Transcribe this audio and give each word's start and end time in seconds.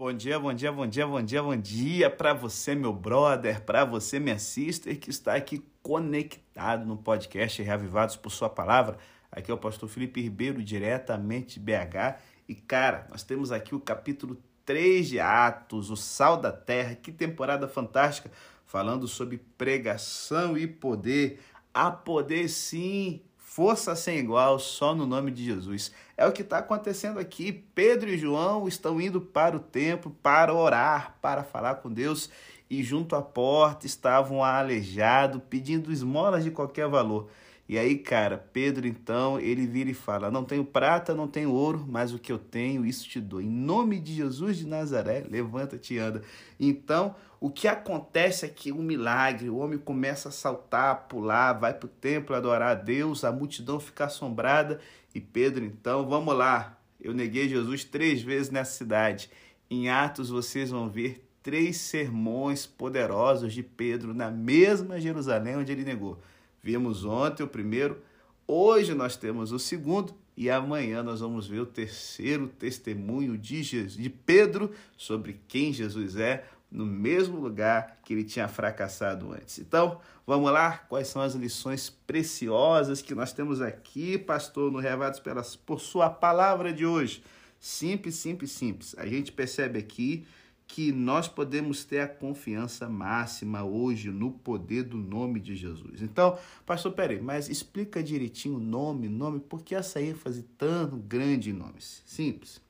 Bom 0.00 0.14
dia, 0.14 0.38
bom 0.38 0.54
dia, 0.54 0.72
bom 0.72 0.86
dia, 0.86 1.06
bom 1.06 1.20
dia, 1.20 1.42
bom 1.42 1.56
dia 1.56 2.08
para 2.08 2.32
você, 2.32 2.74
meu 2.74 2.90
brother, 2.90 3.60
para 3.60 3.84
você, 3.84 4.18
minha 4.18 4.38
sister, 4.38 4.98
que 4.98 5.10
está 5.10 5.34
aqui 5.34 5.62
conectado 5.82 6.86
no 6.86 6.96
podcast 6.96 7.62
Reavivados 7.62 8.16
por 8.16 8.30
Sua 8.30 8.48
Palavra. 8.48 8.96
Aqui 9.30 9.50
é 9.50 9.54
o 9.54 9.58
pastor 9.58 9.90
Felipe 9.90 10.22
Ribeiro, 10.22 10.64
diretamente 10.64 11.60
de 11.60 11.66
BH. 11.66 12.18
E, 12.48 12.54
cara, 12.54 13.08
nós 13.10 13.22
temos 13.22 13.52
aqui 13.52 13.74
o 13.74 13.78
capítulo 13.78 14.42
3 14.64 15.06
de 15.06 15.20
Atos, 15.20 15.90
o 15.90 15.96
Sal 15.96 16.38
da 16.38 16.50
Terra. 16.50 16.94
Que 16.94 17.12
temporada 17.12 17.68
fantástica! 17.68 18.30
Falando 18.64 19.06
sobre 19.06 19.36
pregação 19.58 20.56
e 20.56 20.66
poder. 20.66 21.40
Há 21.74 21.90
poder, 21.90 22.48
sim, 22.48 23.20
força 23.60 23.94
sem 23.94 24.16
igual, 24.16 24.58
só 24.58 24.94
no 24.94 25.04
nome 25.04 25.30
de 25.30 25.44
Jesus. 25.44 25.92
É 26.16 26.26
o 26.26 26.32
que 26.32 26.40
está 26.40 26.56
acontecendo 26.56 27.20
aqui. 27.20 27.52
Pedro 27.74 28.08
e 28.08 28.16
João 28.16 28.66
estão 28.66 28.98
indo 28.98 29.20
para 29.20 29.54
o 29.54 29.60
templo 29.60 30.16
para 30.22 30.54
orar, 30.54 31.18
para 31.20 31.44
falar 31.44 31.74
com 31.74 31.92
Deus, 31.92 32.30
e 32.70 32.82
junto 32.82 33.14
à 33.14 33.20
porta 33.20 33.84
estavam 33.84 34.42
aleijados, 34.42 35.42
pedindo 35.50 35.92
esmolas 35.92 36.42
de 36.42 36.50
qualquer 36.50 36.88
valor. 36.88 37.28
E 37.70 37.78
aí, 37.78 37.98
cara, 37.98 38.36
Pedro 38.36 38.84
então, 38.84 39.38
ele 39.38 39.64
vira 39.64 39.88
e 39.88 39.94
fala: 39.94 40.28
Não 40.28 40.42
tenho 40.42 40.64
prata, 40.64 41.14
não 41.14 41.28
tenho 41.28 41.52
ouro, 41.52 41.86
mas 41.88 42.12
o 42.12 42.18
que 42.18 42.32
eu 42.32 42.36
tenho, 42.36 42.84
isso 42.84 43.08
te 43.08 43.20
dou. 43.20 43.40
Em 43.40 43.48
nome 43.48 44.00
de 44.00 44.12
Jesus 44.12 44.56
de 44.56 44.66
Nazaré, 44.66 45.24
levanta-te 45.30 45.94
e 45.94 45.98
anda. 46.00 46.20
Então, 46.58 47.14
o 47.38 47.48
que 47.48 47.68
acontece 47.68 48.44
é 48.44 48.48
que 48.48 48.72
um 48.72 48.82
milagre, 48.82 49.48
o 49.48 49.58
homem 49.58 49.78
começa 49.78 50.30
a 50.30 50.32
saltar, 50.32 51.06
pular, 51.06 51.52
vai 51.52 51.72
para 51.72 51.86
o 51.86 51.88
templo 51.88 52.34
adorar 52.34 52.72
a 52.72 52.74
Deus, 52.74 53.22
a 53.22 53.30
multidão 53.30 53.78
fica 53.78 54.06
assombrada. 54.06 54.80
E 55.14 55.20
Pedro, 55.20 55.64
então, 55.64 56.08
vamos 56.08 56.36
lá. 56.36 56.76
Eu 57.00 57.14
neguei 57.14 57.48
Jesus 57.48 57.84
três 57.84 58.20
vezes 58.20 58.50
nessa 58.50 58.72
cidade. 58.72 59.30
Em 59.70 59.88
Atos, 59.88 60.28
vocês 60.28 60.70
vão 60.70 60.90
ver 60.90 61.24
três 61.40 61.76
sermões 61.76 62.66
poderosos 62.66 63.52
de 63.52 63.62
Pedro 63.62 64.12
na 64.12 64.28
mesma 64.28 65.00
Jerusalém 65.00 65.56
onde 65.56 65.70
ele 65.70 65.84
negou. 65.84 66.18
Vimos 66.62 67.04
ontem 67.04 67.42
o 67.42 67.48
primeiro, 67.48 68.02
hoje 68.46 68.94
nós 68.94 69.16
temos 69.16 69.52
o 69.52 69.58
segundo 69.58 70.14
e 70.36 70.50
amanhã 70.50 71.02
nós 71.02 71.20
vamos 71.20 71.46
ver 71.46 71.60
o 71.60 71.66
terceiro 71.66 72.48
testemunho 72.48 73.36
de, 73.36 73.62
Jesus, 73.62 73.94
de 73.94 74.08
Pedro 74.08 74.70
sobre 74.96 75.40
quem 75.48 75.72
Jesus 75.72 76.16
é, 76.16 76.44
no 76.70 76.86
mesmo 76.86 77.38
lugar 77.38 77.98
que 78.04 78.12
ele 78.12 78.24
tinha 78.24 78.46
fracassado 78.46 79.32
antes. 79.32 79.58
Então, 79.58 80.00
vamos 80.26 80.50
lá? 80.52 80.78
Quais 80.88 81.08
são 81.08 81.20
as 81.20 81.34
lições 81.34 81.90
preciosas 82.06 83.02
que 83.02 83.14
nós 83.14 83.32
temos 83.32 83.60
aqui, 83.60 84.16
pastor, 84.16 84.70
no 84.70 84.78
Revados 84.78 85.18
pelas, 85.18 85.56
por 85.56 85.80
sua 85.80 86.08
palavra 86.08 86.72
de 86.72 86.86
hoje? 86.86 87.22
Simples, 87.58 88.14
simples, 88.14 88.52
simples. 88.52 88.94
A 88.96 89.06
gente 89.06 89.32
percebe 89.32 89.78
aqui 89.78 90.26
que 90.72 90.92
nós 90.92 91.26
podemos 91.26 91.84
ter 91.84 91.98
a 91.98 92.06
confiança 92.06 92.88
máxima 92.88 93.64
hoje 93.64 94.08
no 94.08 94.30
poder 94.30 94.84
do 94.84 94.96
nome 94.96 95.40
de 95.40 95.56
Jesus. 95.56 96.00
Então, 96.00 96.38
pastor, 96.64 96.92
peraí, 96.92 97.20
mas 97.20 97.48
explica 97.48 98.00
direitinho 98.00 98.54
o 98.54 98.60
nome, 98.60 99.08
nome, 99.08 99.40
por 99.40 99.62
que 99.64 99.74
essa 99.74 100.00
ênfase 100.00 100.44
tão 100.56 100.96
grande 101.00 101.50
em 101.50 101.52
nomes? 101.52 102.04
Simples. 102.06 102.62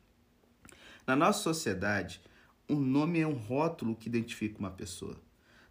Na 1.07 1.15
nossa 1.15 1.43
sociedade, 1.43 2.23
um 2.67 2.81
nome 2.81 3.21
é 3.21 3.27
um 3.27 3.35
rótulo 3.35 3.95
que 3.95 4.09
identifica 4.09 4.59
uma 4.59 4.71
pessoa. 4.71 5.17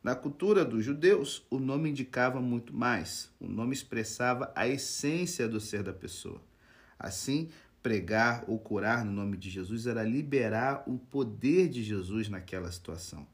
Na 0.03 0.13
cultura 0.13 0.63
dos 0.63 0.85
judeus, 0.85 1.43
o 1.49 1.57
nome 1.57 1.89
indicava 1.89 2.39
muito 2.39 2.75
mais. 2.75 3.31
O 3.39 3.47
nome 3.47 3.73
expressava 3.73 4.51
a 4.55 4.67
essência 4.67 5.47
do 5.47 5.59
ser 5.59 5.81
da 5.81 5.93
pessoa. 5.93 6.39
Assim, 6.99 7.49
pregar 7.81 8.43
ou 8.47 8.59
curar 8.59 9.05
no 9.05 9.11
nome 9.11 9.37
de 9.37 9.49
Jesus 9.49 9.87
era 9.87 10.03
liberar 10.03 10.83
o 10.85 10.97
poder 10.97 11.69
de 11.69 11.83
Jesus 11.83 12.29
naquela 12.29 12.71
situação. 12.71 13.25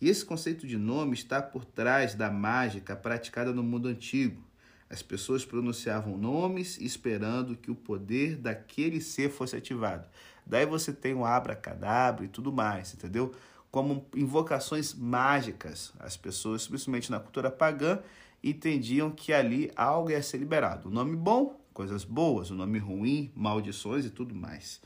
E 0.00 0.08
esse 0.08 0.24
conceito 0.24 0.66
de 0.66 0.78
nome 0.78 1.14
está 1.14 1.42
por 1.42 1.64
trás 1.64 2.14
da 2.14 2.30
mágica 2.30 2.96
praticada 2.96 3.52
no 3.52 3.62
mundo 3.62 3.88
antigo. 3.88 4.42
As 4.88 5.02
pessoas 5.02 5.44
pronunciavam 5.44 6.16
nomes 6.16 6.78
esperando 6.80 7.56
que 7.56 7.70
o 7.70 7.74
poder 7.74 8.36
daquele 8.36 9.00
ser 9.00 9.30
fosse 9.30 9.54
ativado. 9.54 10.04
Daí 10.44 10.66
você 10.66 10.92
tem 10.92 11.14
o 11.14 11.24
abracadabra 11.24 12.24
e 12.24 12.28
tudo 12.28 12.50
mais, 12.50 12.94
entendeu? 12.94 13.32
Como 13.70 14.06
invocações 14.16 14.94
mágicas. 14.94 15.92
As 16.00 16.16
pessoas, 16.16 16.66
principalmente 16.66 17.10
na 17.10 17.20
cultura 17.20 17.50
pagã, 17.50 18.00
entendiam 18.42 19.10
que 19.10 19.32
ali 19.32 19.70
algo 19.76 20.10
ia 20.10 20.22
ser 20.22 20.38
liberado. 20.38 20.88
O 20.88 20.90
nome 20.90 21.14
bom 21.14 21.59
coisas 21.72 22.04
boas, 22.04 22.50
o 22.50 22.54
nome 22.54 22.78
ruim, 22.78 23.32
maldições 23.34 24.04
e 24.04 24.10
tudo 24.10 24.34
mais. 24.34 24.80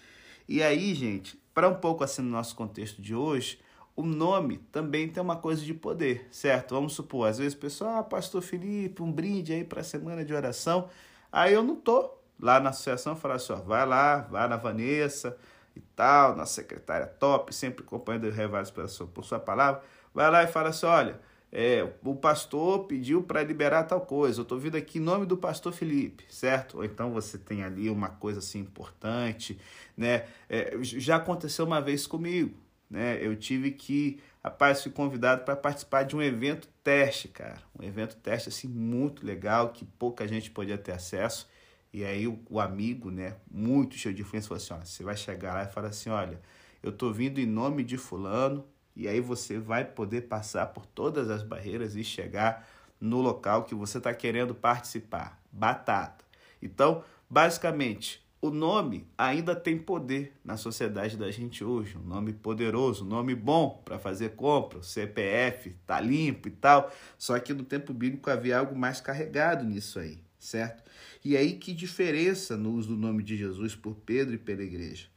E 0.49 0.63
aí, 0.63 0.95
gente, 0.95 1.39
para 1.55 1.69
um 1.69 1.75
pouco 1.75 2.05
assim 2.05 2.23
no 2.23 2.31
nosso 2.31 2.55
contexto 2.55 3.01
de 3.01 3.15
hoje, 3.15 3.59
o 3.97 4.03
nome 4.03 4.59
também 4.73 5.09
tem 5.09 5.23
uma 5.23 5.37
coisa 5.37 5.65
de 5.65 5.73
poder, 5.73 6.27
certo? 6.31 6.75
Vamos 6.75 6.95
supor, 6.95 7.29
às 7.29 7.39
vezes 7.39 7.55
o 7.55 7.59
pessoal, 7.59 7.99
ah, 7.99 8.03
pastor 8.03 8.43
Felipe, 8.43 9.03
um 9.03 9.13
brinde 9.13 9.53
aí 9.53 9.65
para 9.65 9.81
a 9.81 9.85
semana 9.85 10.25
de 10.25 10.35
oração. 10.35 10.89
Aí 11.31 11.55
eu 11.55 11.63
não 11.63 11.77
tô 11.77 12.11
lá 12.41 12.59
na 12.59 12.71
associação, 12.71 13.15
falar 13.15 13.37
assim, 13.37 13.53
ó, 13.53 13.57
vai 13.57 13.87
lá, 13.87 14.23
vai 14.23 14.49
na 14.49 14.57
Vanessa 14.57 15.37
e 15.77 15.81
tal, 15.81 16.37
na 16.37 16.45
secretária 16.45 17.07
top, 17.07 17.55
sempre 17.55 17.85
acompanhando 17.85 18.27
o 18.27 18.31
Revares 18.31 18.71
por 18.71 18.89
sua 18.89 19.39
palavra, 19.39 19.83
vai 20.13 20.31
lá 20.31 20.43
e 20.43 20.47
fala 20.47 20.71
assim, 20.71 20.87
olha, 20.87 21.21
é, 21.57 21.89
o 22.03 22.17
pastor 22.17 22.87
pediu 22.87 23.23
para 23.23 23.41
liberar 23.45 23.85
tal 23.85 24.01
coisa, 24.01 24.41
eu 24.41 24.43
estou 24.43 24.59
vindo 24.59 24.77
aqui 24.77 24.99
em 24.99 25.01
nome 25.01 25.25
do 25.25 25.37
pastor 25.37 25.73
Felipe, 25.73 26.25
certo? 26.29 26.79
Ou 26.79 26.85
então 26.85 27.13
você 27.13 27.39
tem 27.39 27.63
ali 27.63 27.89
uma 27.89 28.09
coisa 28.09 28.41
assim 28.41 28.59
importante, 28.59 29.57
né? 29.97 30.25
É, 30.51 30.77
já 30.83 31.15
aconteceu 31.15 31.65
uma 31.65 31.81
vez 31.81 32.09
comigo, 32.09 32.59
né? 32.91 33.25
Eu 33.25 33.37
tive 33.37 33.71
que, 33.71 34.19
rapaz, 34.43 34.83
fui 34.83 34.91
convidado 34.91 35.45
para 35.45 35.55
participar 35.55 36.03
de 36.03 36.17
um 36.17 36.21
evento 36.21 36.67
teste, 36.83 37.29
cara. 37.29 37.63
Um 37.79 37.85
evento 37.85 38.17
teste 38.17 38.49
assim 38.49 38.67
muito 38.67 39.25
legal, 39.25 39.69
que 39.69 39.85
pouca 39.85 40.27
gente 40.27 40.51
podia 40.51 40.77
ter 40.77 40.91
acesso. 40.91 41.49
E 41.93 42.05
aí 42.05 42.27
o, 42.27 42.37
o 42.51 42.59
amigo, 42.59 43.13
né, 43.13 43.37
muito 43.49 43.95
cheio 43.95 44.13
de 44.13 44.23
influência, 44.23 44.49
falou 44.49 44.61
assim, 44.61 44.75
ó, 44.75 44.85
você 44.85 45.05
vai 45.05 45.17
chegar 45.17 45.55
lá 45.55 45.63
e 45.63 45.73
fala 45.73 45.87
assim, 45.87 46.11
olha, 46.11 46.41
eu 46.83 46.91
estou 46.91 47.13
vindo 47.13 47.39
em 47.39 47.47
nome 47.47 47.85
de 47.85 47.97
fulano, 47.97 48.67
e 48.97 49.09
aí 49.09 49.21
você 49.21 49.59
vai 49.59 49.85
poder 49.85 50.23
passar 50.23 50.67
por 50.67 50.87
todas 50.87 51.31
as 51.31 51.43
barreiras 51.43 51.97
e 51.97 52.05
chegar 52.05 52.69
no 53.01 53.21
local 53.21 53.65
que 53.65 53.75
você 53.75 53.99
está 53.99 54.15
querendo 54.15 54.55
participar. 54.55 55.41
Batata. 55.51 56.25
Então, 56.63 57.05
basicamente, 57.29 58.25
o 58.41 58.51
nome 58.51 59.07
ainda 59.17 59.57
tem 59.57 59.79
poder 59.79 60.35
na 60.45 60.57
sociedade 60.57 61.17
da 61.17 61.31
gente 61.31 61.65
hoje. 61.65 61.97
Um 61.97 62.07
nome 62.07 62.33
poderoso, 62.33 63.05
um 63.05 63.09
nome 63.09 63.35
bom 63.35 63.83
para 63.85 63.99
fazer 63.99 64.31
compra, 64.37 64.79
o 64.79 64.83
CPF, 64.83 65.75
tá 65.87 65.99
limpo 66.01 66.49
e 66.49 66.51
tal. 66.51 66.93
Só 67.19 67.39
que 67.39 67.55
no 67.55 67.65
tempo 67.65 67.93
bíblico 67.93 68.31
havia 68.31 68.59
algo 68.59 68.77
mais 68.77 69.01
carregado 69.01 69.65
nisso 69.65 69.99
aí, 69.99 70.19
certo? 70.39 70.83
E 71.25 71.37
aí 71.37 71.55
que 71.55 71.73
diferença 71.73 72.57
no 72.57 72.73
uso 72.73 72.89
do 72.89 72.97
nome 72.97 73.23
de 73.23 73.37
Jesus 73.37 73.75
por 73.75 73.95
Pedro 73.97 74.35
e 74.35 74.39
pela 74.39 74.63
igreja? 74.63 75.14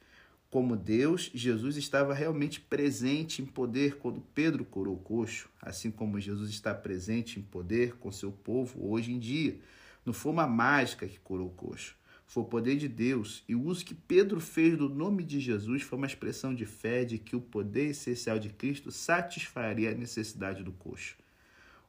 Como 0.50 0.76
Deus, 0.76 1.30
Jesus 1.34 1.76
estava 1.76 2.14
realmente 2.14 2.58
presente 2.58 3.42
em 3.42 3.44
poder 3.44 3.96
quando 3.96 4.22
Pedro 4.34 4.64
curou 4.64 4.94
o 4.94 4.98
coxo, 4.98 5.50
assim 5.60 5.90
como 5.90 6.18
Jesus 6.18 6.48
está 6.48 6.74
presente 6.74 7.38
em 7.38 7.42
poder 7.42 7.96
com 7.96 8.10
seu 8.10 8.32
povo 8.32 8.90
hoje 8.90 9.12
em 9.12 9.18
dia. 9.18 9.58
Não 10.06 10.14
foi 10.14 10.32
uma 10.32 10.46
mágica 10.46 11.06
que 11.06 11.18
curou 11.18 11.48
o 11.48 11.54
coxo, 11.54 11.94
foi 12.26 12.42
o 12.42 12.46
poder 12.46 12.76
de 12.76 12.88
Deus. 12.88 13.44
E 13.46 13.54
o 13.54 13.62
uso 13.62 13.84
que 13.84 13.94
Pedro 13.94 14.40
fez 14.40 14.74
do 14.74 14.88
nome 14.88 15.22
de 15.22 15.38
Jesus 15.38 15.82
foi 15.82 15.98
uma 15.98 16.06
expressão 16.06 16.54
de 16.54 16.64
fé 16.64 17.04
de 17.04 17.18
que 17.18 17.36
o 17.36 17.42
poder 17.42 17.90
essencial 17.90 18.38
de 18.38 18.48
Cristo 18.48 18.90
satisfaria 18.90 19.90
a 19.90 19.94
necessidade 19.94 20.62
do 20.62 20.72
coxo. 20.72 21.14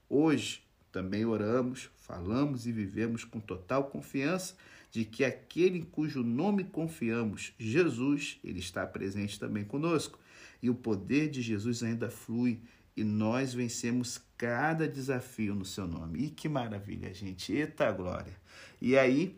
Hoje, 0.09 0.61
também 0.91 1.23
oramos, 1.23 1.89
falamos 1.95 2.67
e 2.67 2.73
vivemos 2.73 3.23
com 3.23 3.39
total 3.39 3.85
confiança 3.85 4.55
de 4.91 5.05
que 5.05 5.23
aquele 5.23 5.79
em 5.79 5.83
cujo 5.83 6.23
nome 6.23 6.63
confiamos, 6.63 7.53
Jesus, 7.57 8.39
ele 8.43 8.59
está 8.59 8.85
presente 8.85 9.39
também 9.39 9.63
conosco. 9.63 10.19
E 10.61 10.69
o 10.69 10.75
poder 10.75 11.29
de 11.29 11.41
Jesus 11.41 11.83
ainda 11.83 12.09
flui 12.09 12.61
e 12.95 13.03
nós 13.03 13.53
vencemos 13.53 14.19
cada 14.37 14.87
desafio 14.87 15.55
no 15.55 15.63
seu 15.63 15.87
nome. 15.87 16.25
E 16.25 16.29
que 16.29 16.49
maravilha, 16.49 17.13
gente. 17.13 17.53
Eita 17.53 17.91
glória. 17.91 18.35
E 18.81 18.97
aí, 18.97 19.37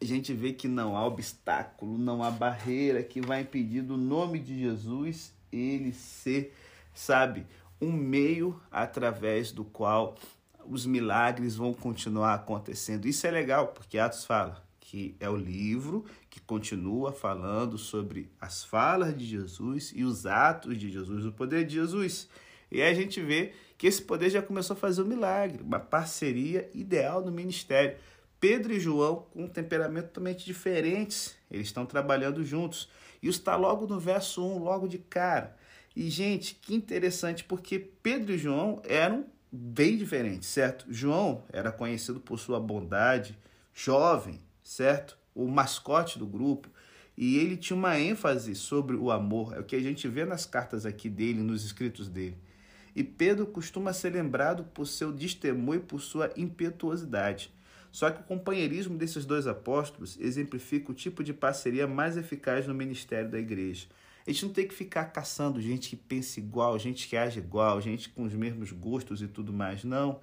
a 0.00 0.04
gente 0.04 0.32
vê 0.32 0.52
que 0.52 0.66
não 0.66 0.96
há 0.96 1.06
obstáculo, 1.06 1.96
não 1.96 2.24
há 2.24 2.30
barreira 2.30 3.04
que 3.04 3.20
vai 3.20 3.42
impedir 3.42 3.82
do 3.82 3.96
nome 3.96 4.40
de 4.40 4.58
Jesus 4.58 5.32
ele 5.52 5.92
ser, 5.92 6.54
sabe, 6.92 7.46
um 7.80 7.92
meio 7.92 8.60
através 8.70 9.52
do 9.52 9.64
qual 9.64 10.16
os 10.66 10.86
milagres 10.86 11.56
vão 11.56 11.72
continuar 11.72 12.34
acontecendo. 12.34 13.06
Isso 13.06 13.26
é 13.26 13.30
legal, 13.30 13.68
porque 13.68 13.98
Atos 13.98 14.24
fala 14.24 14.62
que 14.92 15.16
é 15.18 15.30
o 15.30 15.36
livro 15.36 16.04
que 16.28 16.38
continua 16.38 17.12
falando 17.12 17.78
sobre 17.78 18.30
as 18.38 18.62
falas 18.62 19.16
de 19.16 19.24
Jesus 19.24 19.90
e 19.96 20.04
os 20.04 20.26
atos 20.26 20.76
de 20.76 20.92
Jesus, 20.92 21.24
o 21.24 21.32
poder 21.32 21.64
de 21.64 21.72
Jesus. 21.72 22.28
E 22.70 22.82
aí 22.82 22.90
a 22.90 22.94
gente 22.94 23.18
vê 23.18 23.54
que 23.78 23.86
esse 23.86 24.02
poder 24.02 24.28
já 24.28 24.42
começou 24.42 24.74
a 24.74 24.78
fazer 24.78 25.00
um 25.00 25.06
milagre, 25.06 25.62
uma 25.62 25.80
parceria 25.80 26.68
ideal 26.74 27.24
no 27.24 27.32
ministério. 27.32 27.96
Pedro 28.38 28.70
e 28.70 28.78
João, 28.78 29.26
com 29.32 29.44
um 29.44 29.48
temperamento 29.48 30.08
totalmente 30.08 30.44
diferentes, 30.44 31.34
eles 31.50 31.68
estão 31.68 31.86
trabalhando 31.86 32.44
juntos. 32.44 32.90
Isso 33.22 33.38
está 33.38 33.56
logo 33.56 33.86
no 33.86 33.98
verso 33.98 34.44
1, 34.44 34.58
logo 34.58 34.86
de 34.86 34.98
cara. 34.98 35.56
E, 35.96 36.10
gente, 36.10 36.54
que 36.54 36.74
interessante, 36.74 37.44
porque 37.44 37.78
Pedro 37.78 38.34
e 38.34 38.38
João 38.38 38.82
eram 38.84 39.24
bem 39.52 39.98
diferentes, 39.98 40.48
certo? 40.48 40.86
João 40.88 41.44
era 41.52 41.70
conhecido 41.70 42.18
por 42.18 42.38
sua 42.38 42.58
bondade, 42.58 43.36
jovem, 43.74 44.40
certo? 44.62 45.18
O 45.34 45.46
mascote 45.46 46.18
do 46.18 46.26
grupo. 46.26 46.70
E 47.14 47.36
ele 47.36 47.58
tinha 47.58 47.76
uma 47.76 48.00
ênfase 48.00 48.54
sobre 48.54 48.96
o 48.96 49.10
amor, 49.10 49.54
é 49.54 49.60
o 49.60 49.64
que 49.64 49.76
a 49.76 49.80
gente 49.80 50.08
vê 50.08 50.24
nas 50.24 50.46
cartas 50.46 50.86
aqui 50.86 51.10
dele, 51.10 51.42
nos 51.42 51.62
escritos 51.62 52.08
dele. 52.08 52.38
E 52.96 53.04
Pedro 53.04 53.46
costuma 53.46 53.92
ser 53.92 54.10
lembrado 54.10 54.64
por 54.64 54.86
seu 54.86 55.12
destemor 55.12 55.76
e 55.76 55.80
por 55.80 56.00
sua 56.00 56.32
impetuosidade. 56.36 57.52
Só 57.90 58.10
que 58.10 58.22
o 58.22 58.24
companheirismo 58.24 58.96
desses 58.96 59.26
dois 59.26 59.46
apóstolos 59.46 60.18
exemplifica 60.18 60.90
o 60.90 60.94
tipo 60.94 61.22
de 61.22 61.34
parceria 61.34 61.86
mais 61.86 62.16
eficaz 62.16 62.66
no 62.66 62.72
ministério 62.72 63.30
da 63.30 63.38
igreja. 63.38 63.86
A 64.26 64.30
gente 64.30 64.46
não 64.46 64.52
tem 64.52 64.68
que 64.68 64.74
ficar 64.74 65.06
caçando 65.06 65.60
gente 65.60 65.90
que 65.90 65.96
pensa 65.96 66.38
igual, 66.38 66.78
gente 66.78 67.08
que 67.08 67.16
age 67.16 67.40
igual, 67.40 67.80
gente 67.80 68.08
com 68.08 68.22
os 68.22 68.32
mesmos 68.34 68.70
gostos 68.70 69.20
e 69.20 69.26
tudo 69.26 69.52
mais. 69.52 69.82
Não. 69.82 70.20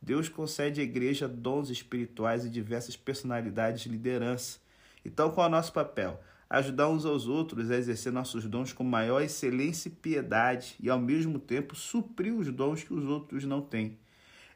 Deus 0.00 0.28
concede 0.28 0.80
à 0.80 0.84
igreja 0.84 1.28
dons 1.28 1.70
espirituais 1.70 2.44
e 2.44 2.50
diversas 2.50 2.96
personalidades 2.96 3.82
de 3.82 3.88
liderança. 3.88 4.58
Então, 5.04 5.30
qual 5.30 5.46
é 5.46 5.48
o 5.48 5.52
nosso 5.52 5.72
papel? 5.72 6.20
Ajudar 6.48 6.88
uns 6.88 7.04
aos 7.04 7.26
outros 7.26 7.70
a 7.70 7.76
exercer 7.76 8.12
nossos 8.12 8.46
dons 8.46 8.72
com 8.72 8.84
maior 8.84 9.20
excelência 9.22 9.88
e 9.88 9.92
piedade 9.92 10.74
e, 10.80 10.90
ao 10.90 10.98
mesmo 10.98 11.38
tempo, 11.38 11.76
suprir 11.76 12.34
os 12.34 12.50
dons 12.50 12.82
que 12.82 12.92
os 12.92 13.04
outros 13.04 13.44
não 13.44 13.60
têm. 13.60 13.98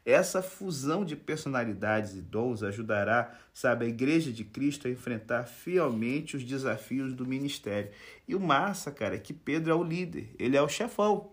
Essa 0.07 0.41
fusão 0.41 1.03
de 1.03 1.17
personalidades 1.17 2.15
e 2.15 2.21
dons 2.21 2.63
ajudará, 2.63 3.37
sabe, 3.53 3.83
a 3.83 3.89
Igreja 3.89 4.31
de 4.31 4.45
Cristo 4.45 4.87
a 4.87 4.89
enfrentar 4.89 5.43
fielmente 5.43 6.37
os 6.37 6.45
desafios 6.45 7.13
do 7.13 7.25
ministério. 7.25 7.91
E 8.25 8.33
o 8.33 8.39
massa, 8.39 8.89
cara, 8.89 9.15
é 9.15 9.19
que 9.19 9.33
Pedro 9.33 9.69
é 9.69 9.75
o 9.75 9.83
líder, 9.83 10.33
ele 10.39 10.55
é 10.55 10.61
o 10.61 10.69
chefão. 10.69 11.31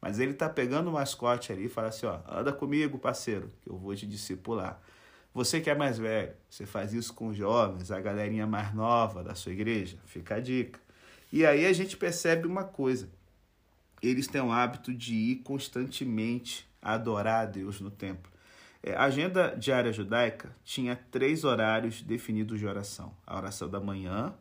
Mas 0.00 0.18
ele 0.18 0.32
tá 0.32 0.48
pegando 0.48 0.88
o 0.88 0.94
mascote 0.94 1.52
ali 1.52 1.66
e 1.66 1.68
fala 1.68 1.88
assim: 1.88 2.06
ó, 2.06 2.20
anda 2.26 2.54
comigo, 2.54 2.98
parceiro, 2.98 3.52
que 3.60 3.68
eu 3.68 3.76
vou 3.76 3.94
te 3.94 4.06
discipular. 4.06 4.80
Você 5.34 5.60
que 5.60 5.68
é 5.68 5.74
mais 5.74 5.98
velho, 5.98 6.32
você 6.48 6.64
faz 6.64 6.94
isso 6.94 7.12
com 7.12 7.28
os 7.28 7.36
jovens, 7.36 7.90
a 7.90 8.00
galerinha 8.00 8.46
mais 8.46 8.74
nova 8.74 9.22
da 9.22 9.34
sua 9.34 9.52
igreja, 9.52 9.98
fica 10.06 10.36
a 10.36 10.40
dica. 10.40 10.80
E 11.30 11.44
aí 11.44 11.66
a 11.66 11.72
gente 11.74 11.98
percebe 11.98 12.46
uma 12.46 12.64
coisa: 12.64 13.10
eles 14.00 14.26
têm 14.26 14.40
o 14.40 14.50
hábito 14.50 14.94
de 14.94 15.14
ir 15.14 15.36
constantemente 15.44 16.65
adorar 16.80 17.42
a 17.42 17.46
Deus 17.46 17.80
no 17.80 17.90
templo. 17.90 18.30
É, 18.82 18.94
a 18.94 19.04
agenda 19.04 19.56
diária 19.56 19.92
judaica 19.92 20.54
tinha 20.64 20.96
três 21.10 21.44
horários 21.44 22.02
definidos 22.02 22.58
de 22.58 22.66
oração: 22.66 23.12
a 23.26 23.36
oração 23.36 23.68
da 23.68 23.80
manhã, 23.80 24.34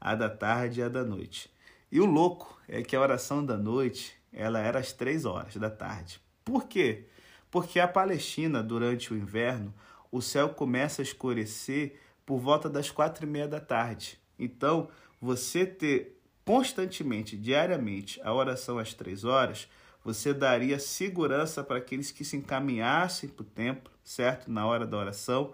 a 0.00 0.14
da 0.14 0.28
tarde 0.28 0.80
e 0.80 0.82
a 0.82 0.88
da 0.88 1.04
noite. 1.04 1.50
E 1.90 2.00
o 2.00 2.06
louco 2.06 2.60
é 2.68 2.82
que 2.82 2.94
a 2.94 3.00
oração 3.00 3.44
da 3.44 3.56
noite 3.56 4.14
ela 4.32 4.60
era 4.60 4.78
às 4.78 4.92
três 4.92 5.24
horas 5.24 5.56
da 5.56 5.70
tarde. 5.70 6.20
Por 6.44 6.66
quê? 6.66 7.06
Porque 7.50 7.80
a 7.80 7.88
Palestina, 7.88 8.62
durante 8.62 9.12
o 9.12 9.16
inverno, 9.16 9.74
o 10.12 10.20
céu 10.20 10.50
começa 10.50 11.02
a 11.02 11.04
escurecer 11.04 11.98
por 12.24 12.38
volta 12.38 12.68
das 12.68 12.90
quatro 12.90 13.26
e 13.26 13.28
meia 13.28 13.48
da 13.48 13.60
tarde. 13.60 14.18
Então, 14.38 14.88
você 15.20 15.66
ter 15.66 16.20
constantemente, 16.44 17.36
diariamente, 17.36 18.20
a 18.22 18.32
oração 18.32 18.78
às 18.78 18.94
três 18.94 19.24
horas 19.24 19.68
você 20.04 20.32
daria 20.32 20.78
segurança 20.78 21.62
para 21.62 21.78
aqueles 21.78 22.10
que 22.10 22.24
se 22.24 22.36
encaminhassem 22.36 23.28
para 23.28 23.42
o 23.42 23.46
templo, 23.46 23.92
certo? 24.02 24.50
Na 24.50 24.66
hora 24.66 24.86
da 24.86 24.96
oração 24.96 25.52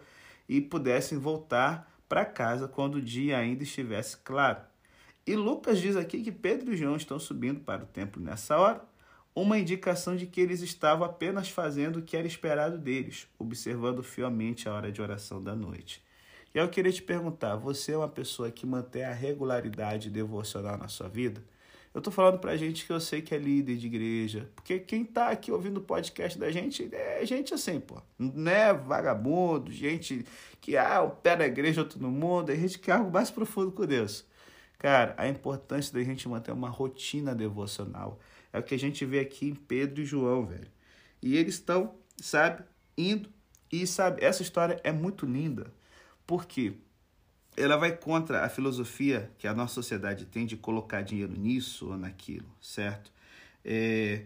e 0.49 0.61
pudessem 0.61 1.19
voltar 1.19 1.91
para 2.09 2.25
casa 2.25 2.69
quando 2.69 2.97
o 2.97 3.03
dia 3.03 3.39
ainda 3.39 3.63
estivesse 3.63 4.17
claro. 4.19 4.61
E 5.27 5.35
Lucas 5.35 5.81
diz 5.81 5.97
aqui 5.97 6.23
que 6.23 6.31
Pedro 6.31 6.73
e 6.73 6.77
João 6.77 6.97
estão 6.97 7.19
subindo 7.19 7.61
para 7.61 7.83
o 7.83 7.87
templo 7.87 8.23
nessa 8.23 8.59
hora, 8.59 8.85
uma 9.35 9.59
indicação 9.59 10.15
de 10.15 10.27
que 10.27 10.41
eles 10.41 10.61
estavam 10.61 11.05
apenas 11.05 11.49
fazendo 11.49 11.99
o 11.99 12.03
que 12.03 12.17
era 12.17 12.27
esperado 12.27 12.79
deles, 12.79 13.27
observando 13.39 14.03
fielmente 14.03 14.69
a 14.69 14.75
hora 14.75 14.93
de 14.93 15.03
oração 15.03 15.43
da 15.43 15.57
noite. 15.57 16.05
E 16.55 16.59
eu 16.59 16.69
queria 16.69 16.93
te 16.93 17.03
perguntar: 17.03 17.57
você 17.57 17.93
é 17.93 17.97
uma 17.97 18.09
pessoa 18.09 18.51
que 18.51 18.65
mantém 18.65 19.03
a 19.03 19.13
regularidade 19.13 20.09
devocional 20.09 20.79
na 20.79 20.89
sua 20.89 21.09
vida? 21.09 21.43
Eu 21.95 22.03
tô 22.03 22.11
falando 22.11 22.41
pra 22.41 22.57
gente 22.57 22.85
que 22.85 22.93
eu 22.93 22.99
sei 22.99 23.23
que 23.23 23.33
é 23.33 23.39
líder 23.39 23.77
de 23.77 23.87
igreja. 23.87 24.51
Porque 24.57 24.81
quem 24.81 25.05
tá 25.05 25.29
aqui 25.29 25.53
ouvindo 25.53 25.77
o 25.79 25.81
podcast 25.81 26.37
da 26.37 26.51
gente 26.51 26.93
é 26.93 27.25
gente 27.25 27.55
assim, 27.55 27.79
pô. 27.79 28.03
Não 28.19 28.51
é 28.51 28.75
vagabundo, 28.75 29.71
gente 29.71 30.27
que, 30.61 30.77
ah, 30.77 31.03
o 31.03 31.11
pé 31.11 31.37
da 31.37 31.47
igreja, 31.47 31.89
no 32.01 32.11
mundo. 32.11 32.51
É 32.51 32.57
gente 32.57 32.81
que 32.81 32.91
é 32.91 32.95
algo 32.95 33.13
mais 33.13 33.31
profundo 33.31 33.71
com 33.71 33.87
Deus. 33.87 34.27
Cara, 34.77 35.15
a 35.17 35.29
importância 35.29 35.95
da 35.95 36.03
gente 36.03 36.29
manter 36.29 36.51
uma 36.51 36.69
rotina 36.69 37.33
devocional. 37.33 38.19
É 38.53 38.59
o 38.59 38.63
que 38.63 38.75
a 38.75 38.79
gente 38.79 39.05
vê 39.05 39.21
aqui 39.21 39.49
em 39.49 39.55
Pedro 39.55 40.03
e 40.03 40.05
João, 40.05 40.45
velho. 40.45 40.67
E 41.23 41.37
eles 41.37 41.55
estão, 41.55 41.95
sabe, 42.17 42.65
indo. 42.99 43.31
E, 43.71 43.87
sabe, 43.87 44.23
essa 44.25 44.43
história 44.43 44.81
é 44.83 44.91
muito 44.91 45.25
linda. 45.25 45.73
Por 46.27 46.45
quê? 46.45 46.75
Ela 47.57 47.77
vai 47.77 47.97
contra 47.97 48.45
a 48.45 48.49
filosofia 48.49 49.31
que 49.39 49.47
a 49.47 49.55
nossa 49.55 49.75
sociedade 49.75 50.25
tem 50.25 50.47
de 50.47 50.57
colocar 50.57 51.03
dinheiro 51.03 51.33
nisso 51.33 51.91
ou 51.91 51.97
naquilo, 51.97 52.47
certo? 52.61 53.13
É, 53.65 54.25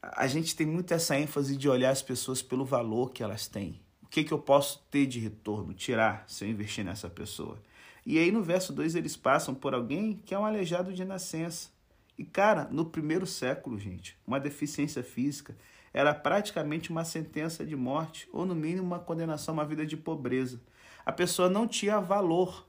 a 0.00 0.26
gente 0.26 0.54
tem 0.54 0.66
muito 0.66 0.92
essa 0.94 1.18
ênfase 1.18 1.56
de 1.56 1.68
olhar 1.68 1.90
as 1.90 2.02
pessoas 2.02 2.42
pelo 2.42 2.64
valor 2.64 3.10
que 3.10 3.22
elas 3.22 3.46
têm. 3.48 3.80
O 4.02 4.06
que, 4.06 4.22
que 4.22 4.32
eu 4.32 4.38
posso 4.38 4.84
ter 4.90 5.06
de 5.06 5.18
retorno, 5.18 5.74
tirar, 5.74 6.24
se 6.28 6.44
eu 6.44 6.48
investir 6.48 6.84
nessa 6.84 7.08
pessoa? 7.08 7.60
E 8.06 8.18
aí 8.18 8.30
no 8.30 8.42
verso 8.42 8.72
2 8.72 8.94
eles 8.94 9.16
passam 9.16 9.54
por 9.54 9.74
alguém 9.74 10.20
que 10.24 10.34
é 10.34 10.38
um 10.38 10.44
aleijado 10.44 10.92
de 10.92 11.04
nascença. 11.04 11.70
E 12.16 12.24
cara, 12.24 12.68
no 12.70 12.84
primeiro 12.84 13.26
século, 13.26 13.78
gente, 13.78 14.16
uma 14.26 14.38
deficiência 14.38 15.02
física 15.02 15.56
era 15.92 16.14
praticamente 16.14 16.90
uma 16.90 17.04
sentença 17.04 17.64
de 17.64 17.74
morte, 17.74 18.28
ou 18.32 18.44
no 18.44 18.54
mínimo 18.54 18.82
uma 18.82 18.98
condenação 18.98 19.54
a 19.54 19.58
uma 19.58 19.64
vida 19.64 19.86
de 19.86 19.96
pobreza 19.96 20.60
a 21.04 21.12
pessoa 21.12 21.48
não 21.48 21.66
tinha 21.66 22.00
valor, 22.00 22.66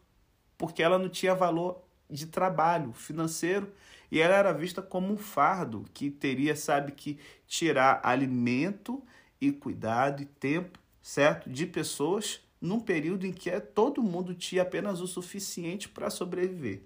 porque 0.58 0.84
ela 0.84 0.98
não 0.98 1.10
tinha 1.10 1.34
valor 1.34 1.82
de 2.10 2.28
trabalho 2.28 2.94
financeiro 2.94 3.72
e 4.12 4.20
ela 4.20 4.36
era 4.36 4.54
vista 4.54 4.82
como 4.82 5.12
um 5.12 5.18
fardo 5.18 5.86
que 5.94 6.10
teria, 6.10 6.56
sabe, 6.56 6.92
que 6.92 7.18
tirar 7.48 8.00
alimento 8.04 9.04
e 9.42 9.52
cuidado 9.52 10.22
e 10.22 10.26
tempo, 10.26 10.80
certo, 11.02 11.50
de 11.50 11.66
pessoas 11.66 12.42
num 12.62 12.80
período 12.80 13.26
em 13.26 13.34
que 13.34 13.52
todo 13.60 14.02
mundo 14.02 14.34
tinha 14.34 14.62
apenas 14.62 15.02
o 15.02 15.08
suficiente 15.08 15.90
para 15.90 16.10
sobreviver. 16.10 16.84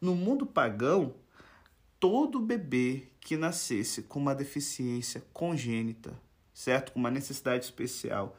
No 0.00 0.14
mundo 0.14 0.44
pagão, 0.44 1.14
todo 1.98 2.40
bebê 2.40 3.08
que 3.20 3.36
nascesse 3.36 4.02
com 4.02 4.18
uma 4.18 4.34
deficiência 4.34 5.24
congênita, 5.32 6.12
certo, 6.52 6.92
com 6.92 6.98
uma 6.98 7.10
necessidade 7.10 7.64
especial, 7.64 8.36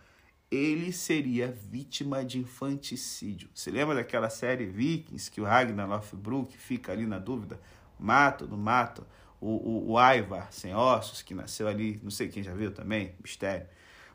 ele 0.50 0.92
seria 0.92 1.52
vítima 1.52 2.24
de 2.24 2.40
infanticídio. 2.40 3.50
Você 3.54 3.72
lembra 3.72 3.96
daquela 3.96 4.30
série 4.30 4.66
Vikings 4.66 5.32
que 5.32 5.42
o 5.42 5.44
Ragnar 5.44 5.88
Lothbrok 5.88 6.58
fica 6.58 6.92
ali 6.92 7.06
na 7.06 7.20
dúvida? 7.20 7.60
Mato, 8.00 8.48
não 8.48 8.58
mato? 8.58 9.06
O, 9.42 9.50
o, 9.50 9.92
o 9.94 10.14
Ivar, 10.14 10.52
sem 10.52 10.74
ossos, 10.74 11.22
que 11.22 11.34
nasceu 11.34 11.68
ali, 11.68 12.00
não 12.02 12.12
sei 12.12 12.30
quem 12.30 12.42
já 12.44 12.54
viu 12.54 12.72
também, 12.72 13.16
mistério. 13.22 13.68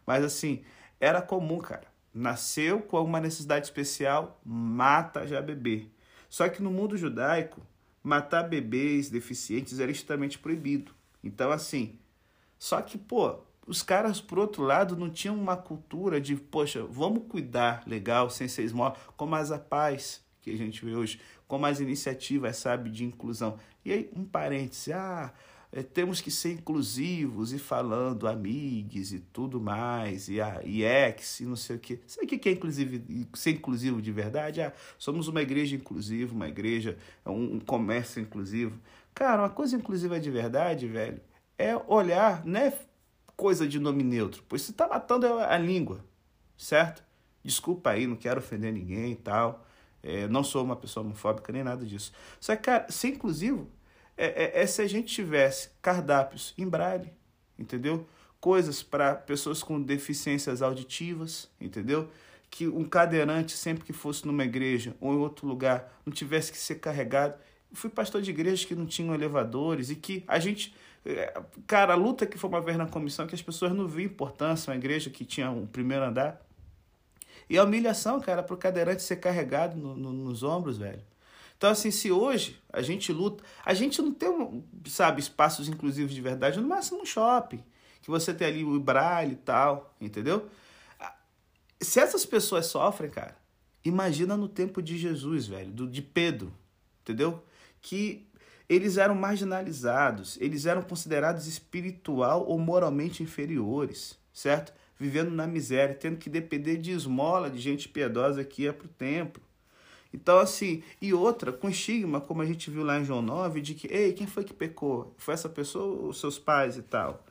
Mas 0.07 0.25
assim, 0.25 0.63
era 0.99 1.21
comum, 1.21 1.59
cara. 1.59 1.89
Nasceu 2.13 2.81
com 2.81 2.97
alguma 2.97 3.21
necessidade 3.21 3.67
especial, 3.67 4.41
mata 4.45 5.27
já 5.27 5.41
bebê. 5.41 5.87
Só 6.29 6.49
que 6.49 6.63
no 6.63 6.71
mundo 6.71 6.97
judaico, 6.97 7.61
matar 8.03 8.45
bebês 8.45 9.11
deficientes 9.11 9.79
era 9.79 9.91
extremamente 9.91 10.39
proibido. 10.39 10.93
Então, 11.23 11.51
assim, 11.51 11.99
só 12.59 12.81
que, 12.81 12.99
pô, 12.99 13.41
os 13.67 13.83
caras, 13.83 14.21
por 14.21 14.39
outro 14.39 14.63
lado, 14.63 14.97
não 14.97 15.11
tinham 15.11 15.37
uma 15.37 15.57
cultura 15.57 16.21
de, 16.21 16.35
poxa, 16.37 16.83
vamos 16.85 17.25
cuidar 17.29 17.83
legal, 17.87 18.29
sem 18.31 18.49
ser 18.49 18.63
esmola, 18.65 18.97
como 19.17 19.35
as 19.35 19.51
paz 19.69 20.23
que 20.41 20.51
a 20.51 20.57
gente 20.57 20.85
vê 20.85 20.95
hoje, 20.95 21.21
como 21.47 21.67
as 21.67 21.81
iniciativas, 21.81 22.57
sabe, 22.57 22.91
de 22.91 23.05
inclusão. 23.05 23.59
E 23.85 23.93
aí, 23.93 24.11
um 24.17 24.25
parêntese, 24.25 24.93
ah, 24.93 25.33
é, 25.73 25.83
temos 25.83 26.21
que 26.21 26.31
ser 26.31 26.53
inclusivos 26.55 27.53
e 27.53 27.59
falando 27.59 28.27
amigos 28.27 29.13
e 29.13 29.21
tudo 29.21 29.61
mais, 29.61 30.29
e, 30.29 30.41
a, 30.41 30.61
e 30.65 30.83
ex, 30.83 31.41
e 31.41 31.45
não 31.45 31.57
sei 31.57 31.77
o 31.77 31.79
quê. 31.79 32.01
Sabe 32.07 32.27
o 32.27 32.29
que 32.29 32.49
é 32.49 32.53
inclusivo, 32.53 33.01
ser 33.35 33.51
inclusivo 33.53 34.03
de 34.03 34.11
verdade? 34.11 34.61
Ah, 34.61 34.73
somos 34.99 35.29
uma 35.29 35.43
igreja 35.43 35.77
inclusiva, 35.77 36.35
uma 36.35 36.49
igreja, 36.49 36.99
um, 37.25 37.57
um 37.57 37.61
comércio 37.61 38.21
inclusivo. 38.21 38.81
Cara, 39.15 39.43
uma 39.43 39.51
coisa 39.51 39.77
inclusiva 39.77 40.19
de 40.19 40.31
verdade, 40.31 40.89
velho, 40.89 41.21
é 41.57 41.77
olhar, 41.87 42.45
né? 42.45 42.73
Coisa 43.41 43.67
de 43.67 43.81
nome 43.81 44.03
neutro, 44.03 44.45
pois 44.47 44.61
você 44.61 44.71
está 44.71 44.87
matando 44.87 45.27
a, 45.39 45.57
língua, 45.57 46.05
certo? 46.59 47.03
Desculpa 47.43 47.89
aí, 47.89 48.07
não 48.07 48.15
quero 48.15 48.39
ofender 48.39 48.71
ninguém 48.71 49.13
e 49.13 49.17
tal. 49.17 49.67
É, 50.03 50.29
não 50.29 50.45
sou 50.45 50.63
uma 50.63 50.77
pessoa 50.77 51.07
homofóbica 51.07 51.51
nem 51.51 51.65
nada 51.65 51.87
disso. 51.87 52.13
Só 52.39 52.55
que, 52.55 52.65
cara, 52.65 52.91
ser 52.91 53.09
inclusivo 53.09 53.67
é, 54.15 54.59
é, 54.59 54.63
é 54.63 54.67
se 54.67 54.83
a 54.83 54.87
gente 54.87 55.15
tivesse 55.15 55.71
cardápios 55.81 56.53
em 56.59 56.69
braille, 56.69 57.11
entendeu? 57.59 58.07
Coisas 58.39 58.83
para 58.83 59.15
pessoas 59.15 59.63
com 59.63 59.81
deficiências 59.81 60.61
auditivas, 60.61 61.49
entendeu? 61.59 62.11
Que 62.51 62.69
um 62.69 62.85
cadeirante, 62.85 63.53
sempre 63.53 63.85
que 63.85 63.93
fosse 63.95 64.27
numa 64.27 64.45
igreja 64.45 64.95
ou 65.01 65.15
em 65.15 65.19
outro 65.19 65.47
lugar, 65.47 65.99
não 66.05 66.13
tivesse 66.13 66.53
que 66.53 66.59
ser 66.59 66.75
carregado. 66.75 67.39
fui 67.73 67.89
pastor 67.89 68.21
de 68.21 68.29
igrejas 68.29 68.67
que 68.67 68.75
não 68.75 68.85
tinham 68.85 69.15
elevadores 69.15 69.89
e 69.89 69.97
que 69.97 70.25
a 70.29 70.39
gente. 70.39 70.75
É, 71.05 71.41
cara, 71.67 71.95
a 71.95 71.97
luta 71.97 72.27
que 72.27 72.37
foi 72.37 72.51
uma 72.51 72.61
vez 72.61 72.77
na 72.77 72.87
comissão 72.87 73.27
que 73.27 73.35
as 73.35 73.43
pessoas 73.43 73.73
não 73.73 73.89
viam 73.89 74.07
importância, 74.07 74.71
uma 74.71 74.77
igreja 74.77 75.11
que 75.11 75.25
tinha 75.25 75.51
um 75.51 75.67
primeiro 75.67 76.05
andar. 76.05 76.41
E 77.49 77.59
a 77.59 77.65
humilhação, 77.65 78.21
cara, 78.21 78.43
para 78.43 78.55
o 78.55 78.57
cadeirante 78.57 79.03
ser 79.03 79.17
carregado 79.17 79.77
no, 79.77 79.97
no, 79.97 80.13
nos 80.13 80.43
ombros, 80.43 80.79
velho. 80.79 81.03
Então, 81.57 81.71
assim, 81.71 81.91
se 81.91 82.11
hoje 82.11 82.59
a 82.73 82.81
gente 82.81 83.13
luta, 83.13 83.45
a 83.65 83.75
gente 83.75 84.01
não 84.01 84.15
tem, 84.15 84.65
sabe, 84.87 85.21
espaços 85.21 85.69
inclusivos 85.69 86.15
de 86.15 86.21
verdade, 86.21 86.59
no 86.59 86.67
máximo 86.67 87.03
um 87.03 87.05
shopping, 87.05 87.63
que 88.01 88.09
você 88.09 88.33
tem 88.33 88.47
ali 88.47 88.65
o 88.65 88.81
braille 88.81 89.33
e 89.33 89.37
tal, 89.37 89.95
entendeu? 90.01 90.49
Se 91.81 92.01
essas 92.01 92.25
pessoas 92.25 92.67
sofrem, 92.67 93.11
cara, 93.11 93.37
imagina 93.85 94.37
no 94.37 94.49
tempo 94.49 94.81
de 94.81 94.97
Jesus, 94.97 95.47
velho, 95.47 95.71
do, 95.71 95.87
de 95.87 96.01
Pedro, 96.01 96.53
entendeu? 97.03 97.45
Que 97.83 98.27
eles 98.71 98.97
eram 98.97 99.17
marginalizados, 99.17 100.39
eles 100.41 100.65
eram 100.65 100.81
considerados 100.81 101.49
espiritual 101.49 102.47
ou 102.47 102.57
moralmente 102.57 103.21
inferiores, 103.21 104.17
certo? 104.33 104.73
Vivendo 104.97 105.33
na 105.33 105.45
miséria, 105.45 105.93
tendo 105.93 106.19
que 106.19 106.31
depender 106.31 106.77
de 106.77 106.93
esmola 106.93 107.51
de 107.51 107.59
gente 107.59 107.89
piedosa 107.89 108.45
que 108.45 108.63
ia 108.63 108.73
para 108.73 108.87
o 108.87 108.91
templo. 108.91 109.43
Então, 110.15 110.39
assim, 110.39 110.85
e 111.03 111.13
outra, 111.13 111.53
com 111.53 111.69
estigma, 111.69 112.21
como 112.21 112.43
a 112.43 112.47
gente 112.47 112.71
viu 112.71 112.85
lá 112.85 113.01
em 113.01 113.05
João 113.05 113.23
9, 113.23 113.61
de 113.61 113.75
que, 113.75 113.89
ei, 113.89 114.13
quem 114.13 114.29
foi 114.29 114.45
que 114.45 114.55
pecou? 114.55 115.13
Foi 115.19 115.35
essa 115.35 115.49
pessoa 115.49 116.07
ou 116.07 116.13
seus 116.13 116.39
pais 116.39 116.77
e 116.77 116.83
tal? 116.83 117.25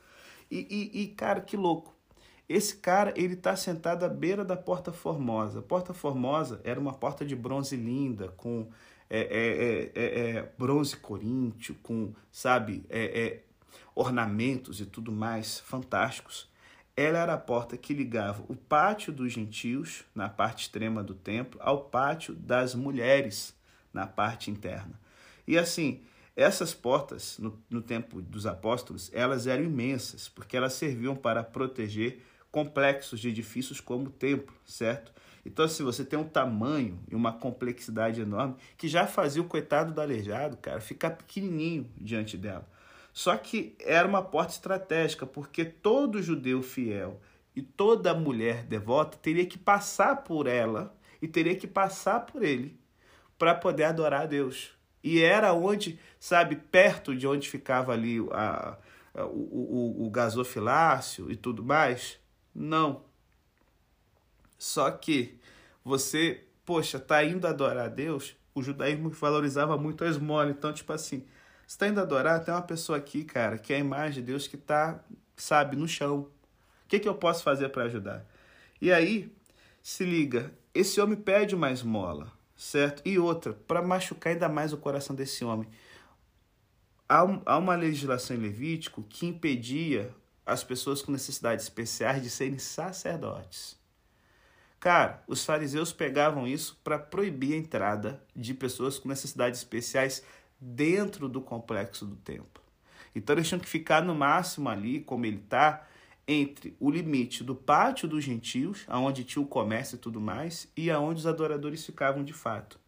E, 0.50 0.66
e, 0.68 1.02
e, 1.02 1.06
cara, 1.08 1.40
que 1.40 1.56
louco. 1.56 1.94
Esse 2.46 2.76
cara, 2.76 3.14
ele 3.16 3.36
tá 3.36 3.56
sentado 3.56 4.04
à 4.04 4.08
beira 4.10 4.44
da 4.44 4.56
Porta 4.56 4.92
Formosa. 4.92 5.60
A 5.60 5.62
Porta 5.62 5.94
Formosa 5.94 6.60
era 6.64 6.78
uma 6.78 6.92
porta 6.92 7.24
de 7.24 7.34
bronze 7.34 7.76
linda, 7.76 8.28
com 8.36 8.68
é, 9.10 9.20
é, 9.20 10.00
é, 10.00 10.30
é 10.36 10.52
bronze 10.56 10.96
coríntio, 10.96 11.74
com, 11.82 12.14
sabe, 12.30 12.84
ornamentos 13.94 14.80
e 14.80 14.86
tudo 14.86 15.10
mais 15.10 15.60
fantásticos. 15.60 16.48
Ela 16.96 17.18
era 17.18 17.34
a 17.34 17.38
porta 17.38 17.76
que 17.76 17.94
ligava 17.94 18.44
o 18.48 18.54
pátio 18.54 19.12
dos 19.12 19.32
gentios, 19.32 20.04
na 20.14 20.28
parte 20.28 20.62
extrema 20.62 21.02
do 21.02 21.14
templo, 21.14 21.58
ao 21.62 21.84
pátio 21.84 22.34
das 22.34 22.74
mulheres, 22.74 23.54
na 23.92 24.06
parte 24.06 24.50
interna. 24.50 25.00
E 25.46 25.58
assim, 25.58 26.02
essas 26.36 26.72
portas, 26.72 27.38
no, 27.38 27.58
no 27.68 27.82
tempo 27.82 28.22
dos 28.22 28.46
apóstolos, 28.46 29.10
elas 29.12 29.46
eram 29.46 29.64
imensas, 29.64 30.28
porque 30.28 30.56
elas 30.56 30.74
serviam 30.74 31.16
para 31.16 31.42
proteger 31.42 32.22
complexos 32.50 33.20
de 33.20 33.28
edifícios 33.28 33.80
como 33.80 34.06
o 34.06 34.10
templo, 34.10 34.54
certo? 34.64 35.12
Então, 35.44 35.66
se 35.66 35.74
assim, 35.74 35.84
você 35.84 36.04
tem 36.04 36.18
um 36.18 36.24
tamanho 36.24 36.98
e 37.10 37.14
uma 37.14 37.32
complexidade 37.32 38.20
enorme, 38.20 38.56
que 38.76 38.88
já 38.88 39.06
fazia 39.06 39.40
o 39.40 39.46
coitado 39.46 39.92
do 39.92 40.00
aleijado, 40.00 40.56
cara, 40.56 40.80
ficar 40.80 41.10
pequenininho 41.10 41.90
diante 41.96 42.36
dela. 42.36 42.68
Só 43.12 43.36
que 43.36 43.74
era 43.80 44.06
uma 44.06 44.22
porta 44.22 44.52
estratégica, 44.52 45.26
porque 45.26 45.64
todo 45.64 46.22
judeu 46.22 46.62
fiel 46.62 47.20
e 47.56 47.62
toda 47.62 48.14
mulher 48.14 48.64
devota 48.64 49.16
teria 49.16 49.46
que 49.46 49.58
passar 49.58 50.22
por 50.22 50.46
ela 50.46 50.94
e 51.20 51.26
teria 51.26 51.56
que 51.56 51.66
passar 51.66 52.20
por 52.20 52.42
ele 52.42 52.78
para 53.38 53.54
poder 53.54 53.84
adorar 53.84 54.22
a 54.22 54.26
Deus. 54.26 54.70
E 55.02 55.20
era 55.20 55.52
onde, 55.54 55.98
sabe, 56.18 56.56
perto 56.56 57.16
de 57.16 57.26
onde 57.26 57.48
ficava 57.48 57.92
ali 57.92 58.18
a, 58.30 58.76
a 59.14 59.24
o, 59.24 60.02
o, 60.02 60.06
o 60.06 60.10
gasofilácio 60.10 61.30
e 61.30 61.36
tudo 61.36 61.64
mais? 61.64 62.18
Não. 62.54 63.02
Só 64.60 64.90
que 64.90 65.40
você, 65.82 66.44
poxa, 66.66 67.00
tá 67.00 67.24
indo 67.24 67.46
adorar 67.46 67.86
a 67.86 67.88
Deus, 67.88 68.36
o 68.54 68.62
judaísmo 68.62 69.08
valorizava 69.08 69.78
muito 69.78 70.04
a 70.04 70.06
esmola. 70.06 70.50
Então, 70.50 70.70
tipo 70.70 70.92
assim, 70.92 71.20
você 71.66 71.76
está 71.76 71.88
indo 71.88 71.98
adorar, 71.98 72.44
tem 72.44 72.52
uma 72.52 72.60
pessoa 72.60 72.98
aqui, 72.98 73.24
cara, 73.24 73.56
que 73.56 73.72
é 73.72 73.76
a 73.76 73.80
imagem 73.80 74.22
de 74.22 74.30
Deus 74.30 74.46
que 74.46 74.56
está, 74.56 75.02
sabe, 75.34 75.76
no 75.76 75.88
chão. 75.88 76.28
O 76.84 76.88
que, 76.88 77.00
que 77.00 77.08
eu 77.08 77.14
posso 77.14 77.42
fazer 77.42 77.70
para 77.70 77.84
ajudar? 77.84 78.26
E 78.82 78.92
aí, 78.92 79.34
se 79.82 80.04
liga, 80.04 80.52
esse 80.74 81.00
homem 81.00 81.16
pede 81.16 81.54
uma 81.54 81.72
esmola, 81.72 82.30
certo? 82.54 83.00
E 83.06 83.18
outra, 83.18 83.54
para 83.54 83.80
machucar 83.80 84.34
ainda 84.34 84.48
mais 84.48 84.74
o 84.74 84.76
coração 84.76 85.16
desse 85.16 85.42
homem. 85.42 85.66
Há, 87.08 87.20
há 87.46 87.56
uma 87.56 87.76
legislação 87.76 88.36
em 88.36 88.40
Levítico 88.40 89.02
que 89.04 89.24
impedia 89.24 90.14
as 90.44 90.62
pessoas 90.62 91.00
com 91.00 91.12
necessidades 91.12 91.64
especiais 91.64 92.22
de 92.22 92.28
serem 92.28 92.58
sacerdotes. 92.58 93.79
Cara, 94.80 95.22
os 95.26 95.44
fariseus 95.44 95.92
pegavam 95.92 96.48
isso 96.48 96.80
para 96.82 96.98
proibir 96.98 97.52
a 97.52 97.58
entrada 97.58 98.22
de 98.34 98.54
pessoas 98.54 98.98
com 98.98 99.10
necessidades 99.10 99.60
especiais 99.60 100.24
dentro 100.58 101.28
do 101.28 101.42
complexo 101.42 102.06
do 102.06 102.16
templo. 102.16 102.62
Então 103.14 103.36
eles 103.36 103.46
tinham 103.46 103.60
que 103.60 103.68
ficar 103.68 104.02
no 104.02 104.14
máximo 104.14 104.70
ali, 104.70 105.00
como 105.00 105.26
ele 105.26 105.36
está, 105.36 105.86
entre 106.26 106.74
o 106.80 106.90
limite 106.90 107.44
do 107.44 107.54
pátio 107.54 108.08
dos 108.08 108.24
gentios, 108.24 108.84
aonde 108.86 109.22
tinha 109.22 109.42
o 109.42 109.46
comércio 109.46 109.96
e 109.96 109.98
tudo 109.98 110.18
mais, 110.18 110.66
e 110.74 110.90
aonde 110.90 111.20
os 111.20 111.26
adoradores 111.26 111.84
ficavam 111.84 112.24
de 112.24 112.32
fato. 112.32 112.80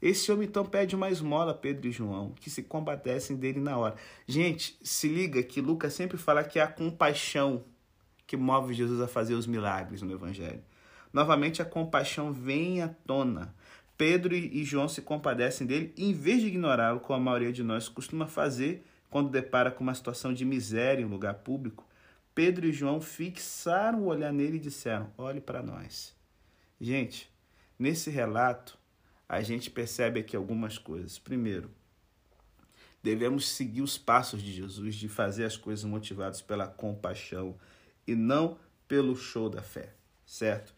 Esse 0.00 0.32
homem 0.32 0.46
então 0.48 0.64
pede 0.64 0.94
uma 0.94 1.10
esmola 1.10 1.50
a 1.50 1.54
Pedro 1.54 1.88
e 1.88 1.92
João, 1.92 2.32
que 2.40 2.48
se 2.48 2.62
combatessem 2.62 3.36
dele 3.36 3.60
na 3.60 3.76
hora. 3.76 3.96
Gente, 4.26 4.78
se 4.82 5.08
liga 5.08 5.42
que 5.42 5.60
Lucas 5.60 5.92
sempre 5.92 6.16
fala 6.16 6.44
que 6.44 6.58
é 6.58 6.62
a 6.62 6.68
compaixão 6.68 7.64
que 8.26 8.36
move 8.36 8.72
Jesus 8.72 9.00
a 9.00 9.08
fazer 9.08 9.34
os 9.34 9.46
milagres 9.46 10.00
no 10.00 10.12
Evangelho. 10.12 10.62
Novamente, 11.12 11.62
a 11.62 11.64
compaixão 11.64 12.32
vem 12.32 12.82
à 12.82 12.88
tona 12.88 13.54
Pedro 13.98 14.32
e 14.32 14.64
João 14.64 14.88
se 14.88 15.02
compadecem 15.02 15.66
dele, 15.66 15.92
em 15.96 16.12
vez 16.12 16.40
de 16.40 16.46
ignorá-lo, 16.46 17.00
como 17.00 17.18
a 17.18 17.24
maioria 17.24 17.52
de 17.52 17.64
nós 17.64 17.88
costuma 17.88 18.28
fazer 18.28 18.86
quando 19.10 19.28
depara 19.28 19.72
com 19.72 19.82
uma 19.82 19.94
situação 19.94 20.32
de 20.32 20.44
miséria 20.44 21.02
em 21.02 21.04
um 21.04 21.10
lugar 21.10 21.34
público, 21.34 21.84
Pedro 22.32 22.64
e 22.66 22.72
João 22.72 23.00
fixaram 23.00 24.02
o 24.02 24.06
olhar 24.06 24.32
nele 24.32 24.58
e 24.58 24.60
disseram: 24.60 25.12
Olhe 25.18 25.40
para 25.40 25.60
nós. 25.60 26.14
Gente, 26.80 27.28
nesse 27.76 28.08
relato, 28.08 28.78
a 29.28 29.42
gente 29.42 29.68
percebe 29.68 30.20
aqui 30.20 30.36
algumas 30.36 30.78
coisas. 30.78 31.18
Primeiro, 31.18 31.68
devemos 33.02 33.48
seguir 33.48 33.82
os 33.82 33.98
passos 33.98 34.40
de 34.40 34.52
Jesus, 34.52 34.94
de 34.94 35.08
fazer 35.08 35.44
as 35.44 35.56
coisas 35.56 35.84
motivadas 35.84 36.40
pela 36.40 36.68
compaixão 36.68 37.56
e 38.06 38.14
não 38.14 38.56
pelo 38.86 39.16
show 39.16 39.50
da 39.50 39.60
fé, 39.60 39.92
certo? 40.24 40.72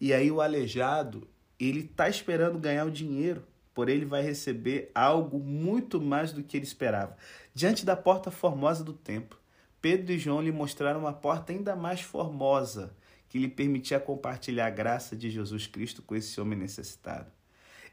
E 0.00 0.12
aí 0.12 0.30
o 0.30 0.40
aleijado, 0.40 1.26
ele 1.58 1.80
está 1.80 2.08
esperando 2.08 2.58
ganhar 2.58 2.84
o 2.84 2.90
dinheiro, 2.90 3.42
porém 3.74 3.96
ele 3.96 4.04
vai 4.04 4.22
receber 4.22 4.90
algo 4.94 5.38
muito 5.38 6.00
mais 6.00 6.32
do 6.32 6.42
que 6.42 6.56
ele 6.56 6.64
esperava. 6.64 7.16
Diante 7.54 7.84
da 7.84 7.96
porta 7.96 8.30
formosa 8.30 8.84
do 8.84 8.92
templo, 8.92 9.38
Pedro 9.80 10.12
e 10.12 10.18
João 10.18 10.42
lhe 10.42 10.52
mostraram 10.52 11.00
uma 11.00 11.12
porta 11.12 11.52
ainda 11.52 11.76
mais 11.76 12.00
formosa, 12.00 12.94
que 13.28 13.38
lhe 13.38 13.48
permitia 13.48 14.00
compartilhar 14.00 14.66
a 14.66 14.70
graça 14.70 15.14
de 15.14 15.30
Jesus 15.30 15.66
Cristo 15.66 16.02
com 16.02 16.14
esse 16.14 16.40
homem 16.40 16.58
necessitado. 16.58 17.30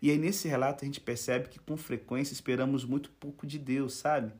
E 0.02 0.12
aí, 0.12 0.18
nesse 0.18 0.48
relato, 0.48 0.84
a 0.84 0.86
gente 0.86 1.00
percebe 1.00 1.48
que 1.48 1.60
com 1.60 1.78
frequência 1.78 2.34
esperamos 2.34 2.84
muito 2.84 3.10
pouco 3.12 3.48
de 3.48 3.58
Deus, 3.58 3.94
sabe? 3.94 4.34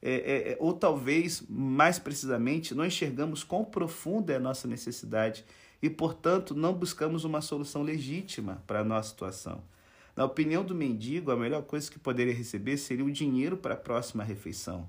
É, 0.00 0.12
é, 0.12 0.52
é 0.52 0.56
ou 0.60 0.72
talvez, 0.72 1.42
mais 1.48 1.98
precisamente, 1.98 2.74
não 2.74 2.86
enxergamos 2.86 3.42
quão 3.42 3.64
profunda 3.64 4.32
é 4.32 4.36
a 4.36 4.40
nossa 4.40 4.68
necessidade 4.68 5.44
e, 5.82 5.88
portanto, 5.88 6.54
não 6.54 6.74
buscamos 6.74 7.24
uma 7.24 7.40
solução 7.40 7.82
legítima 7.82 8.62
para 8.66 8.80
a 8.80 8.84
nossa 8.84 9.10
situação. 9.10 9.62
Na 10.16 10.24
opinião 10.24 10.64
do 10.64 10.74
mendigo, 10.74 11.30
a 11.30 11.36
melhor 11.36 11.62
coisa 11.62 11.90
que 11.90 11.98
poderia 11.98 12.34
receber 12.34 12.76
seria 12.76 13.04
o 13.04 13.10
dinheiro 13.10 13.56
para 13.56 13.74
a 13.74 13.76
próxima 13.76 14.24
refeição. 14.24 14.88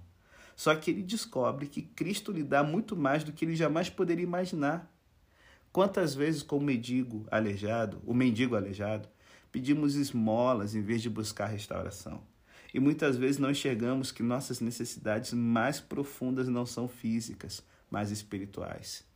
Só 0.55 0.75
que 0.75 0.89
ele 0.89 1.03
descobre 1.03 1.67
que 1.67 1.83
Cristo 1.83 2.31
lhe 2.31 2.43
dá 2.43 2.63
muito 2.63 2.97
mais 2.97 3.23
do 3.23 3.31
que 3.31 3.45
ele 3.45 3.55
jamais 3.55 3.89
poderia 3.89 4.23
imaginar. 4.23 4.91
Quantas 5.71 6.15
vezes, 6.15 6.41
como 6.41 6.65
mendigo 6.65 7.27
aleijado, 7.29 8.01
o 8.05 8.13
mendigo 8.13 8.55
aleijado, 8.55 9.07
pedimos 9.51 9.95
esmolas 9.95 10.73
em 10.73 10.81
vez 10.81 11.01
de 11.01 11.09
buscar 11.09 11.45
restauração? 11.45 12.23
E 12.73 12.79
muitas 12.79 13.15
vezes 13.15 13.37
não 13.37 13.51
enxergamos 13.51 14.11
que 14.11 14.23
nossas 14.23 14.59
necessidades 14.59 15.31
mais 15.31 15.79
profundas 15.79 16.47
não 16.47 16.65
são 16.65 16.87
físicas, 16.87 17.63
mas 17.89 18.11
espirituais. 18.11 19.08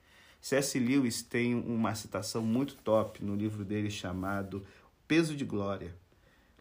C.S. 0.44 0.78
Lewis 0.78 1.22
tem 1.22 1.56
uma 1.56 1.96
citação 1.96 2.42
muito 2.42 2.76
top 2.76 3.24
no 3.24 3.34
livro 3.34 3.64
dele 3.64 3.90
chamado 3.90 4.62
Peso 5.08 5.38
de 5.38 5.46
Glória. 5.46 5.96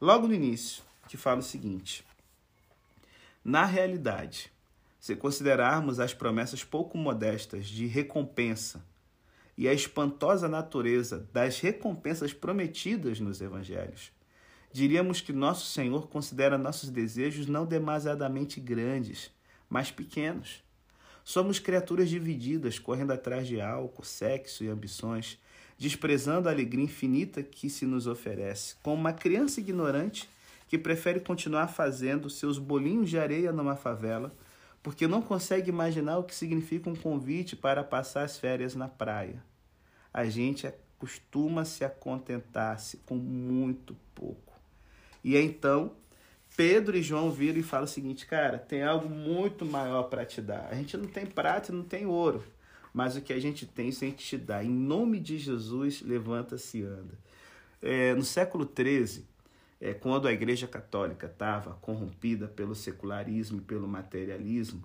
Logo 0.00 0.28
no 0.28 0.34
início, 0.34 0.84
que 1.08 1.16
fala 1.16 1.40
o 1.40 1.42
seguinte: 1.42 2.04
Na 3.44 3.64
realidade, 3.64 4.52
se 5.00 5.16
considerarmos 5.16 5.98
as 5.98 6.14
promessas 6.14 6.62
pouco 6.62 6.96
modestas 6.96 7.66
de 7.66 7.88
recompensa 7.88 8.86
e 9.58 9.66
a 9.66 9.74
espantosa 9.74 10.48
natureza 10.48 11.28
das 11.32 11.58
recompensas 11.58 12.32
prometidas 12.32 13.18
nos 13.18 13.40
evangelhos, 13.40 14.12
diríamos 14.72 15.20
que 15.20 15.32
nosso 15.32 15.66
Senhor 15.66 16.06
considera 16.06 16.56
nossos 16.56 16.88
desejos 16.88 17.48
não 17.48 17.66
demasiadamente 17.66 18.60
grandes, 18.60 19.28
mas 19.68 19.90
pequenos 19.90 20.62
Somos 21.24 21.58
criaturas 21.58 22.08
divididas, 22.08 22.78
correndo 22.78 23.12
atrás 23.12 23.46
de 23.46 23.60
álcool, 23.60 24.04
sexo 24.04 24.64
e 24.64 24.68
ambições, 24.68 25.38
desprezando 25.78 26.48
a 26.48 26.52
alegria 26.52 26.84
infinita 26.84 27.42
que 27.42 27.70
se 27.70 27.86
nos 27.86 28.06
oferece, 28.06 28.76
como 28.82 28.96
uma 28.96 29.12
criança 29.12 29.60
ignorante 29.60 30.28
que 30.68 30.78
prefere 30.78 31.20
continuar 31.20 31.68
fazendo 31.68 32.30
seus 32.30 32.58
bolinhos 32.58 33.10
de 33.10 33.18
areia 33.18 33.52
numa 33.52 33.76
favela, 33.76 34.34
porque 34.82 35.06
não 35.06 35.22
consegue 35.22 35.68
imaginar 35.68 36.18
o 36.18 36.24
que 36.24 36.34
significa 36.34 36.90
um 36.90 36.96
convite 36.96 37.54
para 37.54 37.84
passar 37.84 38.24
as 38.24 38.38
férias 38.38 38.74
na 38.74 38.88
praia. 38.88 39.42
A 40.12 40.24
gente 40.24 40.72
costuma 40.98 41.64
se 41.64 41.84
acontentar-se 41.84 42.96
com 42.98 43.16
muito 43.16 43.96
pouco. 44.14 44.52
E 45.22 45.36
então, 45.36 45.92
Pedro 46.56 46.96
e 46.96 47.02
João 47.02 47.30
viram 47.30 47.58
e 47.58 47.62
falam 47.62 47.84
o 47.84 47.88
seguinte, 47.88 48.26
cara, 48.26 48.58
tem 48.58 48.82
algo 48.82 49.08
muito 49.08 49.64
maior 49.64 50.04
para 50.04 50.24
te 50.24 50.40
dar. 50.40 50.68
A 50.70 50.74
gente 50.74 50.96
não 50.96 51.06
tem 51.06 51.24
prata, 51.24 51.72
não 51.72 51.82
tem 51.82 52.06
ouro, 52.06 52.44
mas 52.92 53.16
o 53.16 53.22
que 53.22 53.32
a 53.32 53.40
gente 53.40 53.66
tem, 53.66 53.88
isso 53.88 54.04
a 54.04 54.08
gente 54.08 54.24
te 54.24 54.36
dá. 54.36 54.62
Em 54.62 54.70
nome 54.70 55.18
de 55.18 55.38
Jesus, 55.38 56.02
levanta-se 56.02 56.78
e 56.78 56.82
anda. 56.82 57.18
É, 57.80 58.14
no 58.14 58.22
século 58.22 58.64
XIII, 58.64 59.24
é, 59.80 59.94
quando 59.94 60.28
a 60.28 60.32
Igreja 60.32 60.68
Católica 60.68 61.26
estava 61.26 61.72
corrompida 61.80 62.46
pelo 62.46 62.74
secularismo 62.74 63.58
e 63.58 63.62
pelo 63.62 63.88
materialismo, 63.88 64.82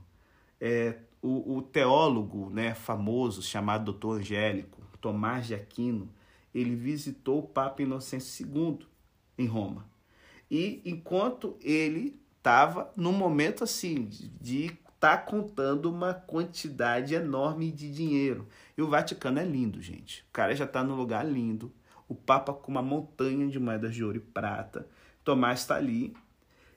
é, 0.59 0.97
o, 1.21 1.57
o, 1.57 1.61
teólogo 1.61 2.49
né, 2.49 2.73
famoso 2.73 3.43
chamado 3.43 3.85
Doutor 3.85 4.19
Angélico, 4.19 4.81
Tomás 4.99 5.45
de 5.45 5.53
Aquino, 5.53 6.09
ele 6.53 6.75
visitou 6.75 7.39
o 7.39 7.47
Papa 7.47 7.83
Inocêncio 7.83 8.47
II 8.47 8.79
em 9.37 9.45
Roma. 9.45 9.85
E 10.49 10.81
enquanto 10.85 11.57
ele 11.61 12.19
estava 12.37 12.91
num 12.95 13.11
momento 13.11 13.63
assim 13.63 14.05
de 14.39 14.65
estar 14.65 14.77
tá 14.99 15.17
contando 15.17 15.91
uma 15.91 16.13
quantidade 16.13 17.13
enorme 17.13 17.71
de 17.71 17.91
dinheiro. 17.91 18.47
E 18.77 18.81
o 18.81 18.87
Vaticano 18.87 19.39
é 19.39 19.43
lindo, 19.43 19.81
gente. 19.81 20.21
O 20.29 20.31
cara 20.31 20.55
já 20.55 20.65
está 20.65 20.83
num 20.83 20.95
lugar 20.95 21.25
lindo 21.25 21.71
o 22.07 22.15
Papa 22.15 22.53
com 22.53 22.71
uma 22.71 22.81
montanha 22.81 23.47
de 23.47 23.59
moedas 23.59 23.93
de 23.93 24.03
ouro 24.03 24.17
e 24.17 24.21
prata. 24.21 24.87
Tomás 25.23 25.59
está 25.59 25.75
ali. 25.75 26.15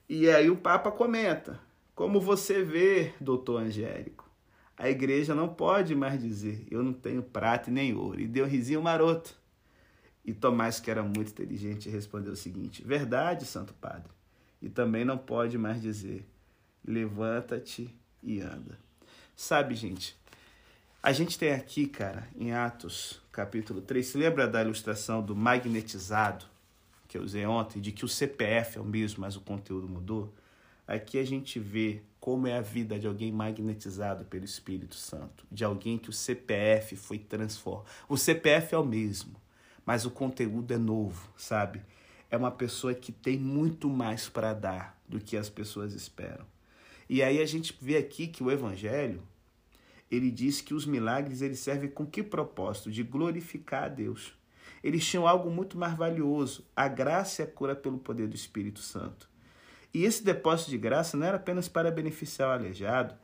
E 0.09 0.29
aí 0.29 0.50
o 0.50 0.57
Papa 0.57 0.91
comenta: 0.91 1.61
Como 1.95 2.21
você 2.21 2.62
vê, 2.65 3.15
doutor 3.21 3.62
Angélico, 3.62 4.29
a 4.77 4.91
igreja 4.91 5.35
não 5.35 5.49
pode 5.49 5.95
mais 5.95 6.21
dizer 6.21 6.67
eu 6.71 6.83
não 6.83 6.93
tenho 6.93 7.23
prata 7.23 7.71
nem 7.71 7.95
ouro. 7.95 8.21
E 8.21 8.27
deu 8.27 8.47
risinho 8.47 8.83
maroto. 8.83 9.40
E 10.31 10.33
Tomás, 10.33 10.79
que 10.79 10.89
era 10.89 11.03
muito 11.03 11.33
inteligente, 11.33 11.91
respondeu 11.91 12.35
o 12.35 12.37
seguinte: 12.37 12.85
Verdade, 12.87 13.45
Santo 13.45 13.75
Padre. 13.75 14.13
E 14.63 14.69
também 14.69 15.05
não 15.05 15.19
pode 15.19 15.59
mais 15.59 15.83
dizer 15.83 16.25
levanta-te 16.87 17.93
e 18.23 18.41
anda. 18.41 18.79
Sabe, 19.35 19.75
gente, 19.75 20.17
a 21.03 21.13
gente 21.13 21.37
tem 21.37 21.53
aqui, 21.53 21.89
cara, 21.89 22.29
em 22.37 22.53
Atos, 22.53 23.21
capítulo 23.33 23.81
3, 23.81 24.07
se 24.07 24.17
lembra 24.17 24.47
da 24.47 24.63
ilustração 24.63 25.21
do 25.21 25.35
magnetizado 25.35 26.45
que 27.09 27.19
eu 27.19 27.23
usei 27.23 27.45
ontem, 27.45 27.81
de 27.81 27.91
que 27.91 28.05
o 28.05 28.09
CPF 28.09 28.79
é 28.79 28.81
o 28.81 28.85
mesmo, 28.85 29.23
mas 29.23 29.35
o 29.35 29.41
conteúdo 29.41 29.89
mudou? 29.89 30.33
Aqui 30.87 31.19
a 31.19 31.25
gente 31.25 31.59
vê 31.59 32.03
como 32.21 32.47
é 32.47 32.57
a 32.57 32.61
vida 32.61 33.01
de 33.01 33.09
alguém 33.09 33.33
magnetizado 33.33 34.25
pelo 34.27 34.45
Espírito 34.45 34.95
Santo, 34.95 35.45
de 35.51 35.65
alguém 35.65 35.99
que 35.99 36.09
o 36.09 36.13
CPF 36.13 36.95
foi 36.95 37.19
transformado. 37.19 37.87
O 38.09 38.17
CPF 38.17 38.77
é 38.77 38.79
o 38.79 38.87
mesmo, 38.87 39.35
mas 39.91 40.07
o 40.07 40.11
conteúdo 40.13 40.73
é 40.73 40.79
novo, 40.79 41.29
sabe? 41.37 41.83
É 42.31 42.37
uma 42.37 42.53
pessoa 42.53 42.95
que 42.95 43.11
tem 43.11 43.37
muito 43.37 43.91
mais 43.91 44.29
para 44.29 44.55
dar 44.55 44.97
do 45.09 45.19
que 45.19 45.37
as 45.37 45.51
pessoas 45.51 45.95
esperam. 45.95 46.47
E 47.09 47.25
aí 47.25 47.43
a 47.43 47.45
gente 47.45 47.77
vê 47.81 47.97
aqui 47.97 48.29
que 48.29 48.41
o 48.41 48.53
evangelho 48.53 49.21
ele 50.09 50.31
diz 50.31 50.61
que 50.61 50.75
os 50.75 50.87
milagres 50.87 51.43
eles 51.43 51.59
servem 51.59 51.91
com 51.91 52.07
que 52.07 52.23
propósito? 52.23 52.89
De 52.89 53.03
glorificar 53.03 53.83
a 53.83 53.89
Deus. 53.89 54.33
Eles 54.81 55.05
tinham 55.05 55.27
algo 55.27 55.51
muito 55.51 55.77
mais 55.77 55.97
valioso, 55.97 56.65
a 56.77 56.87
graça 56.87 57.43
e 57.43 57.45
a 57.45 57.49
cura 57.49 57.75
pelo 57.75 57.99
poder 57.99 58.29
do 58.29 58.37
Espírito 58.37 58.79
Santo. 58.79 59.29
E 59.93 60.05
esse 60.05 60.23
depósito 60.23 60.71
de 60.71 60.79
graça 60.79 61.17
não 61.17 61.27
era 61.27 61.37
apenas 61.37 61.67
para 61.67 61.91
beneficiar 61.91 62.51
o 62.51 62.53
aleijado, 62.53 63.17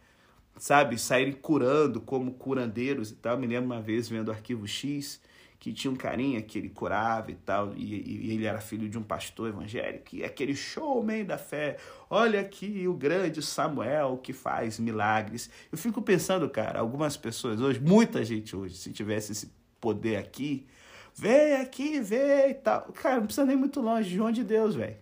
sabe, 0.59 0.99
saírem 0.99 1.33
curando 1.33 2.01
como 2.01 2.35
curandeiros 2.35 3.13
e 3.13 3.15
tal. 3.15 3.39
Me 3.39 3.47
lembro 3.47 3.67
uma 3.67 3.81
vez 3.81 4.09
vendo 4.09 4.31
o 4.31 4.33
Arquivo 4.33 4.67
X, 4.67 5.21
que 5.59 5.73
tinha 5.73 5.91
um 5.91 5.97
carinha 5.97 6.41
que 6.43 6.59
ele 6.59 6.69
curava 6.69 7.31
e 7.31 7.35
tal, 7.35 7.73
e, 7.75 8.29
e, 8.29 8.33
ele 8.35 8.45
era 8.45 8.61
filho 8.61 8.89
de 8.89 8.99
um 8.99 9.03
pastor 9.03 9.49
evangélico, 9.49 10.15
e 10.15 10.25
aquele 10.25 10.55
showman 10.55 11.25
da 11.25 11.39
fé, 11.39 11.79
olha 12.11 12.41
aqui 12.41 12.87
o 12.87 12.95
grande 12.95 13.43
Samuel 13.43 14.19
que 14.23 14.33
faz 14.33 14.79
milagres. 14.79 15.51
Eu 15.73 15.79
fico 15.79 16.03
pensando, 16.03 16.49
cara, 16.49 16.81
algumas 16.81 17.17
pessoas 17.17 17.61
hoje, 17.61 17.81
muita 17.81 18.25
gente 18.25 18.55
hoje, 18.55 18.77
se 18.77 18.93
tivesse 18.93 19.33
esse 19.33 19.51
poder 19.81 20.17
aqui, 20.17 20.67
vem 21.15 21.55
aqui, 21.57 22.01
vem 22.01 22.51
e 22.51 22.55
tal. 22.55 22.93
Cara, 22.93 23.17
não 23.17 23.27
precisa 23.27 23.47
nem 23.47 23.57
muito 23.57 23.81
longe, 23.81 24.15
João 24.15 24.31
de 24.31 24.45
Deus, 24.45 24.75
velho. 24.75 24.97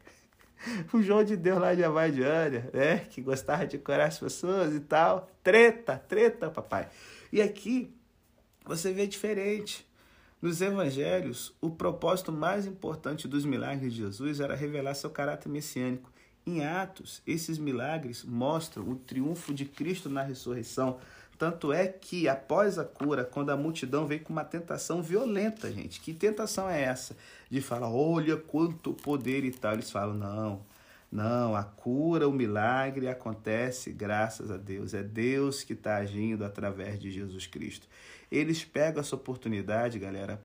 O 0.93 1.03
João 1.03 1.23
de 1.23 1.37
Deus 1.37 1.59
lá 1.59 1.75
de 1.75 1.85
Avadiana, 1.85 2.71
né? 2.73 2.99
Que 3.11 3.21
gostava 3.21 3.67
de 3.67 3.77
curar 3.77 4.09
as 4.09 4.19
pessoas 4.19 4.75
e 4.75 4.81
tal. 4.81 5.29
Treta, 5.43 5.99
treta, 6.09 6.51
papai. 6.51 6.89
E 7.31 7.43
aqui 7.43 7.95
você 8.65 8.93
vê 8.93 9.07
diferente. 9.07 9.87
Nos 10.45 10.61
evangelhos, 10.61 11.55
o 11.59 11.71
propósito 11.71 12.31
mais 12.31 12.67
importante 12.67 13.27
dos 13.27 13.47
milagres 13.47 13.95
de 13.95 14.01
Jesus 14.01 14.41
era 14.41 14.55
revelar 14.55 14.93
seu 14.93 15.09
caráter 15.09 15.49
messiânico. 15.49 16.13
Em 16.47 16.63
Atos, 16.63 17.23
esses 17.27 17.57
milagres 17.57 18.23
mostram 18.23 18.87
o 18.91 18.95
triunfo 18.95 19.55
de 19.55 19.65
Cristo 19.65 20.11
na 20.11 20.21
ressurreição. 20.21 20.99
Tanto 21.39 21.73
é 21.73 21.87
que, 21.89 22.29
após 22.29 22.79
a 22.79 22.85
cura, 22.85 23.25
quando 23.25 23.49
a 23.49 23.57
multidão 23.57 24.07
veio 24.07 24.21
com 24.21 24.35
uma 24.35 24.45
tentação 24.45 25.03
violenta, 25.03 25.73
gente, 25.73 25.99
que 25.99 26.13
tentação 26.13 26.69
é 26.69 26.83
essa? 26.83 27.17
De 27.49 27.63
falar, 27.63 27.89
olha 27.89 28.37
quanto 28.37 28.93
poder 28.93 29.47
e 29.47 29.51
tal. 29.51 29.73
Eles 29.73 29.91
falam, 29.91 30.13
não, 30.13 30.61
não, 31.15 31.55
a 31.55 31.63
cura, 31.63 32.29
o 32.29 32.33
milagre 32.33 33.07
acontece 33.07 33.93
graças 33.93 34.51
a 34.51 34.57
Deus. 34.57 34.95
É 34.95 35.03
Deus 35.05 35.63
que 35.63 35.73
está 35.73 35.99
agindo 35.99 36.45
através 36.45 36.99
de 36.99 37.09
Jesus 37.09 37.47
Cristo. 37.47 37.87
Eles 38.33 38.65
pegam 38.65 39.01
essa 39.01 39.15
oportunidade, 39.15 39.97
galera, 39.97 40.41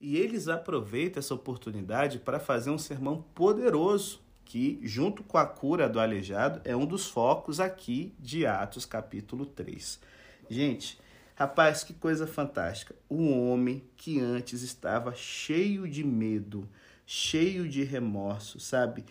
e 0.00 0.16
eles 0.16 0.48
aproveitam 0.48 1.20
essa 1.20 1.32
oportunidade 1.32 2.18
para 2.18 2.40
fazer 2.40 2.70
um 2.70 2.78
sermão 2.78 3.22
poderoso, 3.36 4.20
que, 4.44 4.80
junto 4.82 5.22
com 5.22 5.38
a 5.38 5.46
cura 5.46 5.88
do 5.88 6.00
aleijado, 6.00 6.60
é 6.64 6.74
um 6.74 6.86
dos 6.86 7.06
focos 7.06 7.60
aqui 7.60 8.12
de 8.18 8.44
Atos 8.44 8.84
capítulo 8.84 9.46
3. 9.46 10.00
Gente, 10.48 10.98
rapaz, 11.36 11.84
que 11.84 11.94
coisa 11.94 12.26
fantástica. 12.26 12.96
Um 13.08 13.48
homem 13.48 13.84
que 13.96 14.18
antes 14.18 14.62
estava 14.62 15.14
cheio 15.14 15.86
de 15.86 16.02
medo, 16.02 16.68
cheio 17.06 17.68
de 17.68 17.84
remorso, 17.84 18.58
sabe? 18.58 19.04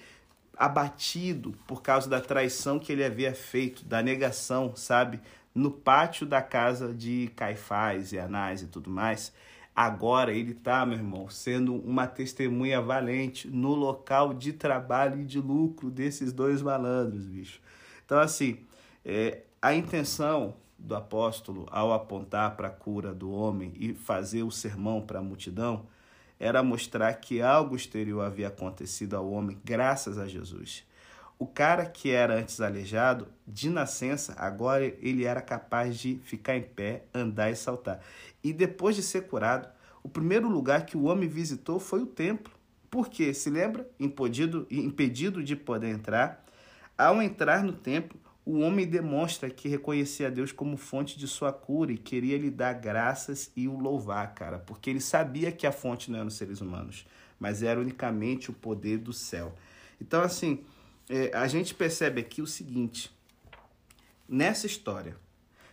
Abatido 0.59 1.55
por 1.65 1.81
causa 1.81 2.09
da 2.09 2.19
traição 2.19 2.77
que 2.77 2.91
ele 2.91 3.03
havia 3.03 3.33
feito, 3.33 3.85
da 3.85 4.03
negação, 4.03 4.75
sabe? 4.75 5.21
no 5.53 5.71
pátio 5.71 6.25
da 6.25 6.41
casa 6.41 6.93
de 6.93 7.31
Caifás 7.35 8.11
e 8.13 8.19
Anás 8.19 8.61
e 8.61 8.67
tudo 8.67 8.89
mais, 8.89 9.33
agora 9.75 10.31
ele 10.31 10.51
está, 10.51 10.85
meu 10.85 10.97
irmão, 10.97 11.29
sendo 11.29 11.75
uma 11.75 12.07
testemunha 12.07 12.81
valente 12.81 13.47
no 13.47 13.73
local 13.73 14.33
de 14.33 14.53
trabalho 14.53 15.21
e 15.21 15.25
de 15.25 15.39
lucro 15.39 15.89
desses 15.89 16.31
dois 16.31 16.61
malandros, 16.61 17.25
bicho. 17.25 17.61
Então, 18.05 18.19
assim, 18.19 18.59
é, 19.03 19.43
a 19.61 19.73
intenção 19.73 20.55
do 20.77 20.95
apóstolo 20.95 21.67
ao 21.71 21.91
apontar 21.91 22.55
para 22.55 22.69
a 22.69 22.71
cura 22.71 23.13
do 23.13 23.31
homem 23.31 23.73
e 23.75 23.93
fazer 23.93 24.43
o 24.43 24.51
sermão 24.51 25.01
para 25.01 25.19
a 25.19 25.23
multidão 25.23 25.85
era 26.39 26.63
mostrar 26.63 27.13
que 27.15 27.41
algo 27.41 27.75
exterior 27.75 28.21
havia 28.25 28.47
acontecido 28.47 29.17
ao 29.17 29.29
homem 29.29 29.59
graças 29.63 30.17
a 30.17 30.27
Jesus. 30.27 30.87
O 31.37 31.45
cara 31.45 31.85
que 31.85 32.11
era 32.11 32.35
antes 32.35 32.59
aleijado, 32.59 33.27
de 33.47 33.69
nascença, 33.69 34.35
agora 34.37 34.85
ele 34.85 35.23
era 35.25 35.41
capaz 35.41 35.97
de 35.97 36.19
ficar 36.23 36.57
em 36.57 36.63
pé, 36.63 37.03
andar 37.13 37.49
e 37.49 37.55
saltar. 37.55 38.01
E 38.43 38.51
depois 38.51 38.95
de 38.95 39.01
ser 39.01 39.27
curado, 39.27 39.69
o 40.03 40.09
primeiro 40.09 40.49
lugar 40.49 40.85
que 40.85 40.97
o 40.97 41.03
homem 41.03 41.29
visitou 41.29 41.79
foi 41.79 42.01
o 42.01 42.05
templo. 42.05 42.53
Porque, 42.89 43.33
se 43.33 43.49
lembra? 43.49 43.89
Impedido, 43.99 44.67
impedido 44.69 45.43
de 45.43 45.55
poder 45.55 45.89
entrar. 45.89 46.45
Ao 46.97 47.21
entrar 47.21 47.63
no 47.63 47.71
templo, 47.71 48.19
o 48.45 48.59
homem 48.59 48.87
demonstra 48.87 49.49
que 49.49 49.69
reconhecia 49.69 50.27
a 50.27 50.29
Deus 50.29 50.51
como 50.51 50.77
fonte 50.77 51.17
de 51.17 51.27
sua 51.27 51.53
cura 51.53 51.91
e 51.91 51.97
queria 51.97 52.37
lhe 52.37 52.49
dar 52.49 52.73
graças 52.73 53.51
e 53.55 53.67
o 53.67 53.77
louvar, 53.77 54.33
cara, 54.33 54.59
porque 54.59 54.89
ele 54.89 55.01
sabia 55.01 55.51
que 55.51 55.67
a 55.67 55.71
fonte 55.71 56.09
não 56.09 56.19
era 56.19 56.27
os 56.27 56.35
seres 56.35 56.61
humanos, 56.61 57.05
mas 57.39 57.61
era 57.61 57.79
unicamente 57.79 58.49
o 58.49 58.53
poder 58.53 58.97
do 58.97 59.13
céu. 59.13 59.53
Então, 60.01 60.21
assim, 60.21 60.63
é, 61.09 61.31
a 61.33 61.47
gente 61.47 61.73
percebe 61.75 62.21
aqui 62.21 62.41
o 62.41 62.47
seguinte: 62.47 63.11
nessa 64.27 64.65
história, 64.65 65.15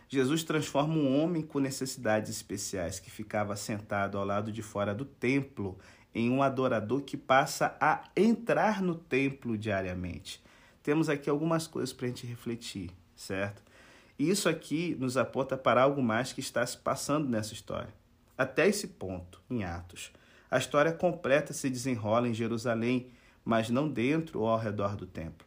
Jesus 0.09 0.43
transforma 0.43 0.95
um 0.95 1.21
homem 1.21 1.41
com 1.41 1.59
necessidades 1.59 2.29
especiais 2.29 2.99
que 2.99 3.11
ficava 3.11 3.55
sentado 3.55 4.17
ao 4.17 4.25
lado 4.25 4.51
de 4.51 4.61
fora 4.61 4.95
do 4.95 5.03
templo 5.03 5.77
em 6.15 6.29
um 6.29 6.41
adorador 6.41 7.01
que 7.01 7.17
passa 7.17 7.75
a 7.79 8.03
entrar 8.15 8.81
no 8.81 8.95
templo 8.95 9.57
diariamente. 9.57 10.41
Temos 10.87 11.09
aqui 11.09 11.29
algumas 11.29 11.67
coisas 11.67 11.91
para 11.91 12.05
a 12.05 12.07
gente 12.07 12.25
refletir, 12.25 12.91
certo? 13.13 13.61
E 14.17 14.29
isso 14.29 14.47
aqui 14.47 14.95
nos 14.97 15.17
aponta 15.17 15.57
para 15.57 15.81
algo 15.81 16.01
mais 16.01 16.31
que 16.31 16.39
está 16.39 16.65
se 16.65 16.77
passando 16.77 17.27
nessa 17.27 17.51
história. 17.51 17.93
Até 18.37 18.69
esse 18.69 18.87
ponto, 18.87 19.41
em 19.49 19.65
Atos, 19.65 20.13
a 20.49 20.57
história 20.57 20.93
completa 20.93 21.51
se 21.51 21.69
desenrola 21.69 22.29
em 22.29 22.33
Jerusalém 22.33 23.11
mas 23.43 23.69
não 23.69 23.89
dentro 23.89 24.39
ou 24.39 24.47
ao 24.47 24.57
redor 24.57 24.95
do 24.95 25.05
templo. 25.05 25.45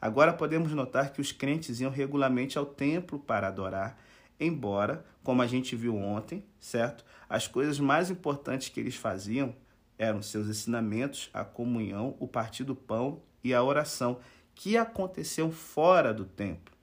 Agora 0.00 0.32
podemos 0.32 0.72
notar 0.72 1.12
que 1.12 1.20
os 1.20 1.32
crentes 1.32 1.80
iam 1.80 1.90
regularmente 1.90 2.56
ao 2.56 2.64
templo 2.64 3.18
para 3.18 3.48
adorar, 3.48 3.98
embora, 4.40 5.04
como 5.22 5.42
a 5.42 5.46
gente 5.46 5.76
viu 5.76 5.98
ontem, 5.98 6.42
certo? 6.58 7.04
As 7.28 7.46
coisas 7.46 7.78
mais 7.78 8.08
importantes 8.08 8.70
que 8.70 8.80
eles 8.80 8.96
faziam 8.96 9.54
eram 9.98 10.22
seus 10.22 10.48
ensinamentos, 10.48 11.28
a 11.34 11.44
comunhão, 11.44 12.16
o 12.18 12.26
partir 12.26 12.64
do 12.64 12.74
pão 12.74 13.20
e 13.44 13.52
a 13.52 13.62
oração, 13.62 14.18
que 14.58 14.76
aconteciam 14.76 15.52
fora 15.52 16.12
do 16.12 16.24
templo. 16.24 16.74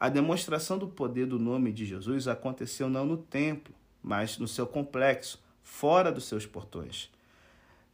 A 0.00 0.08
demonstração 0.08 0.78
do 0.78 0.88
poder 0.88 1.26
do 1.26 1.38
nome 1.38 1.70
de 1.70 1.84
Jesus 1.84 2.26
aconteceu 2.26 2.88
não 2.88 3.04
no 3.04 3.18
templo, 3.18 3.74
mas 4.02 4.38
no 4.38 4.48
seu 4.48 4.66
complexo, 4.66 5.38
fora 5.62 6.10
dos 6.10 6.24
seus 6.24 6.46
portões. 6.46 7.10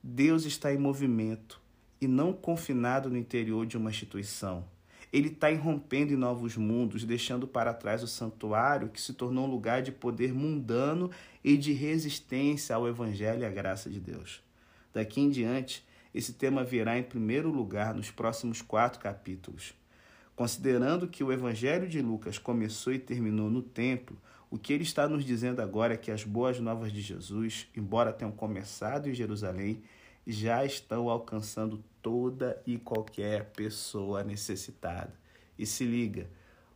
Deus 0.01 0.45
está 0.45 0.73
em 0.73 0.79
movimento 0.79 1.61
e 2.01 2.07
não 2.07 2.33
confinado 2.33 3.11
no 3.11 3.17
interior 3.17 3.67
de 3.67 3.77
uma 3.77 3.91
instituição. 3.91 4.65
Ele 5.13 5.27
está 5.27 5.51
irrompendo 5.51 6.13
em 6.13 6.17
novos 6.17 6.57
mundos, 6.57 7.03
deixando 7.03 7.49
para 7.49 7.75
trás 7.75 8.05
o 8.05 8.09
santuário 8.09 8.91
que 8.91 9.01
se 9.01 9.13
tornou 9.13 9.49
um 9.49 9.51
lugar 9.51 9.83
de 9.83 9.91
poder 9.91 10.33
mundano 10.33 11.11
e 11.43 11.57
de 11.57 11.73
resistência 11.73 12.77
ao 12.77 12.87
Evangelho 12.87 13.43
e 13.43 13.45
à 13.45 13.51
graça 13.51 13.91
de 13.91 13.99
Deus. 13.99 14.41
Daqui 14.95 15.21
em 15.21 15.31
diante, 15.31 15.85
esse 16.17 16.33
tema 16.33 16.65
virá 16.65 16.99
em 16.99 17.03
primeiro 17.03 17.51
lugar 17.51 17.95
nos 17.95 18.11
próximos 18.11 18.63
quatro 18.63 18.99
capítulos. 18.99 19.75
Considerando 20.35 21.07
que 21.07 21.23
o 21.23 21.31
Evangelho 21.31 21.87
de 21.87 22.01
Lucas 22.01 22.39
começou 22.39 22.91
e 22.95 22.99
terminou 22.99 23.51
no 23.51 23.61
templo, 23.61 24.17
o 24.51 24.57
que 24.57 24.73
ele 24.73 24.83
está 24.83 25.07
nos 25.07 25.27
dizendo 25.27 25.61
agora 25.61 25.93
é 25.93 25.97
que 25.99 26.11
as 26.11 26.25
boas 26.25 26.59
novas 26.59 26.91
de 26.91 27.03
Jesus, 27.03 27.69
embora 27.77 28.15
tenham 28.15 28.33
começado 28.33 29.11
em 29.11 29.15
Jerusalém, 29.15 29.83
já 30.27 30.65
estão 30.65 31.11
alcançando 31.11 31.85
toda 32.01 32.63
e 32.67 32.79
qualquer 32.79 33.51
pessoa 33.51 34.25
necessitada. 34.25 35.13
E 35.59 35.67
se 35.67 35.85
liga, 35.85 36.31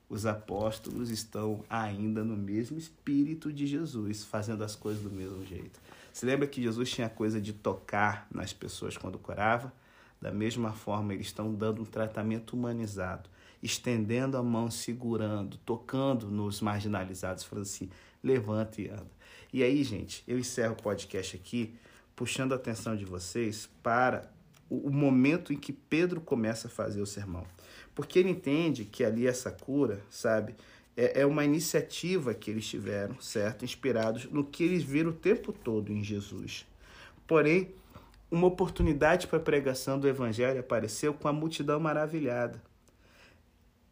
os 0.07 0.27
apóstolos 0.27 1.09
estão 1.09 1.65
ainda 1.71 2.23
no 2.23 2.37
mesmo 2.37 2.77
espírito 2.77 3.51
de 3.51 3.67
Jesus, 3.67 4.23
fazendo 4.23 4.63
as 4.63 4.77
coisas 4.77 5.03
do 5.03 5.11
mesmo 5.11 5.47
jeito. 5.47 5.81
Se 6.13 6.27
lembra 6.27 6.47
que 6.47 6.63
Jesus 6.63 6.91
tinha 6.91 7.09
coisa 7.09 7.41
de 7.41 7.53
tocar 7.53 8.27
nas 8.33 8.53
pessoas 8.53 8.97
quando 8.97 9.19
curava? 9.19 9.73
Da 10.21 10.31
mesma 10.31 10.73
forma, 10.73 11.15
eles 11.15 11.27
estão 11.27 11.55
dando 11.55 11.83
um 11.83 11.85
tratamento 11.85 12.55
humanizado, 12.55 13.31
estendendo 13.63 14.37
a 14.37 14.43
mão, 14.43 14.71
segurando, 14.71 15.57
tocando 15.59 16.31
nos 16.31 16.61
marginalizados, 16.61 17.45
falando 17.45 17.65
assim: 17.65 17.89
levanta 18.23 18.81
e 18.81 18.89
anda. 18.89 19.11
E 19.53 19.63
aí, 19.63 19.83
gente, 19.83 20.23
eu 20.29 20.39
encerro 20.39 20.75
o 20.75 20.83
podcast 20.83 21.37
aqui, 21.37 21.75
puxando 22.15 22.53
a 22.53 22.57
atenção 22.57 22.95
de 22.95 23.05
vocês 23.05 23.69
para 23.83 24.31
o 24.69 24.91
momento 24.91 25.53
em 25.53 25.57
que 25.57 25.73
Pedro 25.73 26.21
começa 26.21 26.69
a 26.69 26.71
fazer 26.71 27.01
o 27.01 27.07
sermão. 27.07 27.45
Porque 27.95 28.19
ele 28.19 28.31
entende 28.31 28.85
que 28.85 29.03
ali 29.03 29.27
essa 29.27 29.51
cura, 29.51 30.01
sabe, 30.09 30.55
é, 30.97 31.23
é 31.23 31.27
uma 31.27 31.45
iniciativa 31.45 32.35
que 32.35 32.51
eles 32.51 32.67
tiveram, 32.67 33.21
certo? 33.21 33.65
Inspirados 33.65 34.27
no 34.27 34.45
que 34.45 34.65
eles 34.65 34.83
viram 34.83 35.11
o 35.11 35.15
tempo 35.15 35.53
todo 35.53 35.93
em 35.93 36.03
Jesus. 36.03 36.67
Porém, 37.27 37.73
uma 38.31 38.47
oportunidade 38.47 39.27
para 39.27 39.39
a 39.39 39.43
pregação 39.43 39.99
do 39.99 40.09
evangelho 40.09 40.61
apareceu 40.61 41.13
com 41.13 41.27
a 41.27 41.33
multidão 41.33 41.81
maravilhada. 41.81 42.63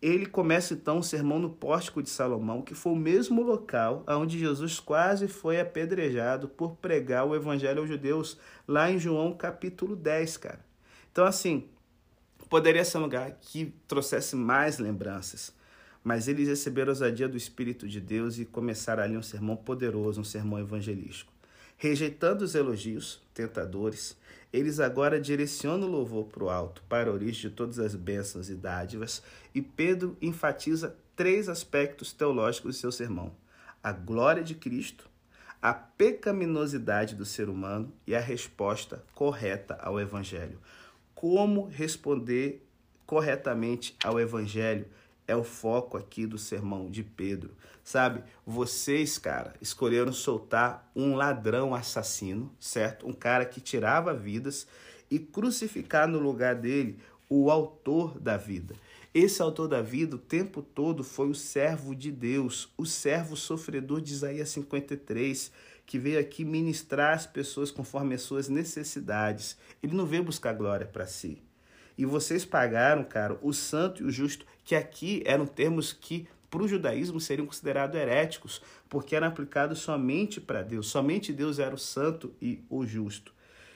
Ele 0.01 0.27
começa 0.27 0.75
então 0.75 0.99
o 0.99 1.03
sermão 1.03 1.41
no 1.41 1.51
pórtico 1.51 2.01
de 2.01 2.09
Salomão, 2.09 2.63
que 2.63 2.73
foi 2.73 2.93
o 2.93 2.97
mesmo 2.97 3.43
local 3.43 4.05
onde 4.07 4.39
Jesus 4.39 4.79
quase 4.79 5.27
foi 5.27 5.61
apedrejado 5.61 6.49
por 6.49 6.77
pregar 6.77 7.27
o 7.27 7.35
evangelho 7.35 7.81
aos 7.81 7.89
judeus, 7.89 8.39
lá 8.67 8.89
em 8.91 8.99
João 8.99 9.33
capítulo 9.33 9.97
10, 9.97 10.37
cara. 10.37 10.65
Então, 11.11 11.27
assim, 11.27 11.69
poderia 12.49 12.85
ser 12.85 12.99
um 12.99 13.03
lugar 13.03 13.33
que 13.41 13.75
trouxesse 13.89 14.37
mais 14.37 14.79
lembranças. 14.79 15.53
Mas 16.09 16.27
eles 16.27 16.49
receberam 16.49 16.89
a 16.89 16.93
ousadia 16.93 17.29
do 17.29 17.37
Espírito 17.37 17.87
de 17.87 18.01
Deus 18.01 18.39
e 18.39 18.47
começaram 18.47 19.03
ali 19.03 19.15
um 19.15 19.23
sermão 19.23 19.55
poderoso, 19.55 20.23
um 20.23 20.25
sermão 20.25 20.59
evangelístico. 20.59 21.31
Rejeitando 21.77 22.41
os 22.41 22.55
elogios 22.55 23.21
tentadores, 23.35 24.17
eles 24.51 24.81
agora 24.81 25.21
direcionam 25.21 25.87
o 25.87 25.91
louvor 25.91 26.25
para 26.25 26.45
o 26.45 26.49
alto, 26.49 26.83
para 26.89 27.11
a 27.11 27.13
origem 27.13 27.51
de 27.51 27.51
todas 27.51 27.79
as 27.79 27.95
bênçãos 27.95 28.49
e 28.49 28.55
dádivas, 28.55 29.23
e 29.55 29.61
Pedro 29.61 30.17
enfatiza 30.23 30.97
três 31.15 31.47
aspectos 31.47 32.11
teológicos 32.11 32.77
de 32.77 32.81
seu 32.81 32.91
sermão: 32.91 33.31
a 33.85 33.93
glória 33.93 34.43
de 34.43 34.55
Cristo, 34.55 35.11
a 35.61 35.75
pecaminosidade 35.75 37.15
do 37.15 37.27
ser 37.27 37.51
humano 37.51 37.93
e 38.07 38.15
a 38.15 38.21
resposta 38.21 39.05
correta 39.15 39.79
ao 39.83 40.01
Evangelho. 40.01 40.59
Como 41.15 41.67
responder 41.67 42.67
corretamente 43.05 43.95
ao 44.03 44.19
Evangelho 44.19 44.87
é 45.29 45.37
o 45.37 45.45
foco 45.45 45.99
aqui 45.99 46.27
do 46.27 46.39
sermão 46.39 46.91
de 46.91 47.05
Pedro. 47.05 47.55
Sabe, 47.85 48.25
vocês, 48.45 49.19
cara, 49.19 49.55
escolheram 49.61 50.13
soltar 50.13 50.91
um 50.97 51.15
ladrão 51.15 51.75
assassino, 51.75 52.51
certo? 52.59 53.07
Um 53.07 53.13
cara 53.13 53.45
que 53.45 53.61
tirava 53.61 54.15
vidas 54.15 54.67
e 55.11 55.19
crucificar 55.19 56.09
no 56.09 56.19
lugar 56.19 56.55
dele 56.55 56.99
o 57.29 57.51
autor 57.51 58.19
da 58.19 58.39
vida. 58.39 58.75
Esse 59.15 59.43
autor 59.43 59.69
da 59.69 59.83
vida 59.83 60.17
o 60.17 60.19
tempo 60.19 60.63
todo 60.63 61.05
foi 61.05 61.29
o 61.29 61.35
servo 61.35 61.95
de 61.95 62.11
Deus, 62.11 62.73
o 62.77 62.87
servo 62.87 63.37
sofredor 63.37 64.01
de 64.01 64.13
Isaías 64.13 64.49
53, 64.51 65.51
que 65.85 65.99
veio 65.99 66.21
aqui 66.21 66.45
ministrar 66.45 67.15
as 67.15 67.27
pessoas 67.27 67.71
conforme 67.71 68.15
as 68.15 68.23
suas 68.23 68.49
necessidades. 68.49 69.57
Ele 69.83 69.95
não 69.95 70.07
veio 70.07 70.25
buscar 70.25 70.53
glória 70.53 70.87
para 70.87 71.07
si. 71.07 71.43
E 71.99 72.05
vocês 72.05 72.45
pagaram, 72.45 73.03
cara, 73.03 73.37
o 73.43 73.53
santo 73.53 74.03
e 74.03 74.07
o 74.07 74.11
justo, 74.11 74.47
que 74.69 74.75
aqui 74.75 75.23
eram 75.25 75.47
termos 75.47 75.95
que 75.95 76.29
para 76.51 76.63
o 76.63 76.69
judaísmo 76.69 77.19
seriam 77.19 77.47
considerados 77.47 77.99
heréticos, 77.99 78.61
porque 78.87 79.17
eram 79.17 79.27
aplicados 79.27 79.79
somente 79.79 80.43
para 80.43 80.61
Deus. 80.61 80.89
Somente 80.89 81.33
Deus 81.33 81.59
era 81.59 81.75
o 81.75 81.79
santo 81.79 82.35
e 82.39 82.63
o 82.69 82.85
justo. 82.85 83.33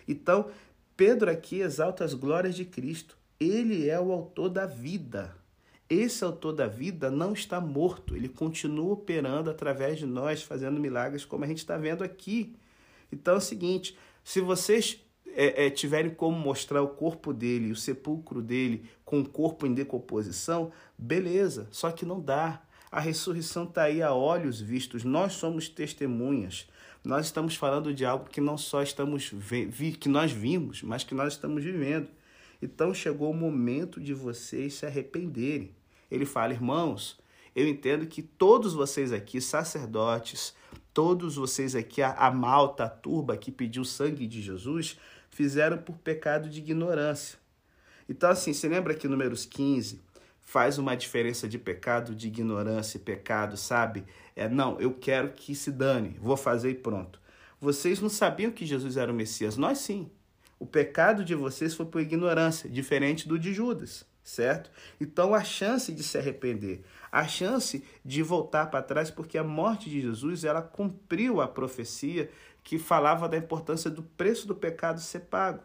Então, 0.07 0.50
Pedro 0.94 1.31
aqui 1.31 1.61
exalta 1.61 2.05
as 2.05 2.12
glórias 2.12 2.55
de 2.55 2.66
Cristo. 2.66 3.16
Ele 3.40 3.88
é 3.88 3.98
o 3.98 4.12
autor 4.12 4.50
da 4.50 4.66
vida. 4.66 5.35
Esse 5.88 6.24
autor 6.24 6.52
da 6.52 6.66
vida 6.66 7.11
não 7.11 7.33
está 7.33 7.59
morto, 7.59 8.14
ele 8.14 8.28
continua 8.28 8.92
operando 8.92 9.48
através 9.48 9.98
de 9.98 10.05
nós, 10.05 10.42
fazendo 10.42 10.78
milagres 10.78 11.24
como 11.24 11.42
a 11.42 11.48
gente 11.48 11.61
está 11.61 11.78
vendo 11.78 12.05
aqui. 12.05 12.55
Então 13.11 13.33
é 13.33 13.38
o 13.38 13.40
seguinte: 13.40 13.96
se 14.22 14.42
vocês 14.42 15.02
é, 15.35 15.66
é, 15.66 15.71
tiverem 15.71 16.11
como 16.11 16.38
mostrar 16.38 16.83
o 16.83 16.88
corpo 16.88 17.33
dele, 17.33 17.73
o 17.73 17.77
sepulcro 17.77 18.42
dele, 18.42 18.85
com 19.05 19.21
o 19.21 19.29
corpo 19.29 19.66
em 19.66 19.75
decomposição, 19.75 20.71
beleza, 20.97 21.68
só 21.71 21.90
que 21.90 22.05
não 22.05 22.21
dá. 22.21 22.62
A 22.90 23.01
ressurreição 23.01 23.64
está 23.64 23.85
aí 23.85 24.03
a 24.03 24.12
olhos 24.12 24.61
vistos, 24.61 25.03
nós 25.05 25.33
somos 25.35 25.68
testemunhas. 25.68 26.68
Nós 27.05 27.27
estamos 27.27 27.57
falando 27.57 27.92
de 27.92 28.05
algo 28.05 28.29
que 28.29 28.40
não 28.40 28.57
só 28.57 28.83
estamos 28.83 29.31
vi, 29.33 29.92
que 29.92 30.09
nós 30.09 30.31
vimos, 30.31 30.83
mas 30.83 31.03
que 31.03 31.14
nós 31.14 31.33
estamos 31.33 31.64
vivendo. 31.64 32.09
Então 32.61 32.95
chegou 32.95 33.31
o 33.31 33.35
momento 33.35 34.01
de 34.01 34.14
vocês 34.14 34.75
se 34.75 34.87
arrependerem. 34.87 35.75
Ele 36.09 36.25
fala, 36.25 36.53
irmãos, 36.53 37.18
eu 37.57 37.66
entendo 37.66 38.07
que 38.07 38.23
todos 38.23 38.73
vocês 38.73 39.12
aqui, 39.12 39.40
sacerdotes, 39.40 40.55
todos 40.95 41.37
vocês 41.37 41.75
aqui, 41.75 42.03
a, 42.03 42.12
a 42.12 42.31
malta, 42.31 42.85
a 42.85 42.88
turba 42.88 43.37
que 43.37 43.51
pediu 43.51 43.85
sangue 43.85 44.27
de 44.27 44.40
Jesus, 44.40 44.99
fizeram 45.33 45.79
por 45.79 45.97
pecado 45.97 46.49
de 46.49 46.61
ignorância. 46.61 47.38
Então, 48.09 48.31
assim, 48.31 48.53
você 48.53 48.68
lembra 48.68 48.95
que 48.95 49.09
números 49.09 49.45
15 49.45 50.01
faz 50.40 50.79
uma 50.79 50.95
diferença 50.95 51.49
de 51.49 51.59
pecado, 51.59 52.14
de 52.14 52.29
ignorância 52.29 52.99
e 52.99 53.01
pecado, 53.01 53.57
sabe? 53.57 54.05
É, 54.37 54.49
não, 54.49 54.79
eu 54.81 54.92
quero 54.92 55.33
que 55.33 55.55
se 55.55 55.73
dane, 55.73 56.16
vou 56.21 56.37
fazer 56.37 56.71
e 56.71 56.75
pronto. 56.75 57.21
Vocês 57.59 58.01
não 58.01 58.09
sabiam 58.09 58.53
que 58.53 58.66
Jesus 58.66 58.97
era 58.97 59.11
o 59.11 59.14
Messias, 59.14 59.57
nós 59.57 59.79
sim. 59.79 60.11
O 60.59 60.66
pecado 60.66 61.25
de 61.25 61.35
vocês 61.35 61.75
foi 61.75 61.87
por 61.87 62.01
ignorância, 62.01 62.68
diferente 62.68 63.27
do 63.27 63.38
de 63.38 63.55
Judas, 63.55 64.05
certo? 64.23 64.71
Então 65.01 65.35
a 65.35 65.42
chance 65.42 65.92
de 65.92 66.03
se 66.03 66.18
arrepender, 66.18 66.85
a 67.11 67.27
chance 67.27 67.83
de 68.05 68.23
voltar 68.23 68.66
para 68.66 68.83
trás, 68.83 69.11
porque 69.11 69.38
a 69.38 69.45
morte 69.45 69.88
de 69.88 70.01
Jesus 70.01 70.45
ela 70.45 70.62
cumpriu 70.62 71.40
a 71.40 71.49
profecia 71.49 72.31
que 72.62 72.79
falava 72.79 73.29
da 73.29 73.37
importância 73.37 73.90
do 73.90 74.03
preço 74.03 74.46
do 74.46 74.55
pecado 74.55 75.01
ser 75.01 75.20
pago. 75.20 75.62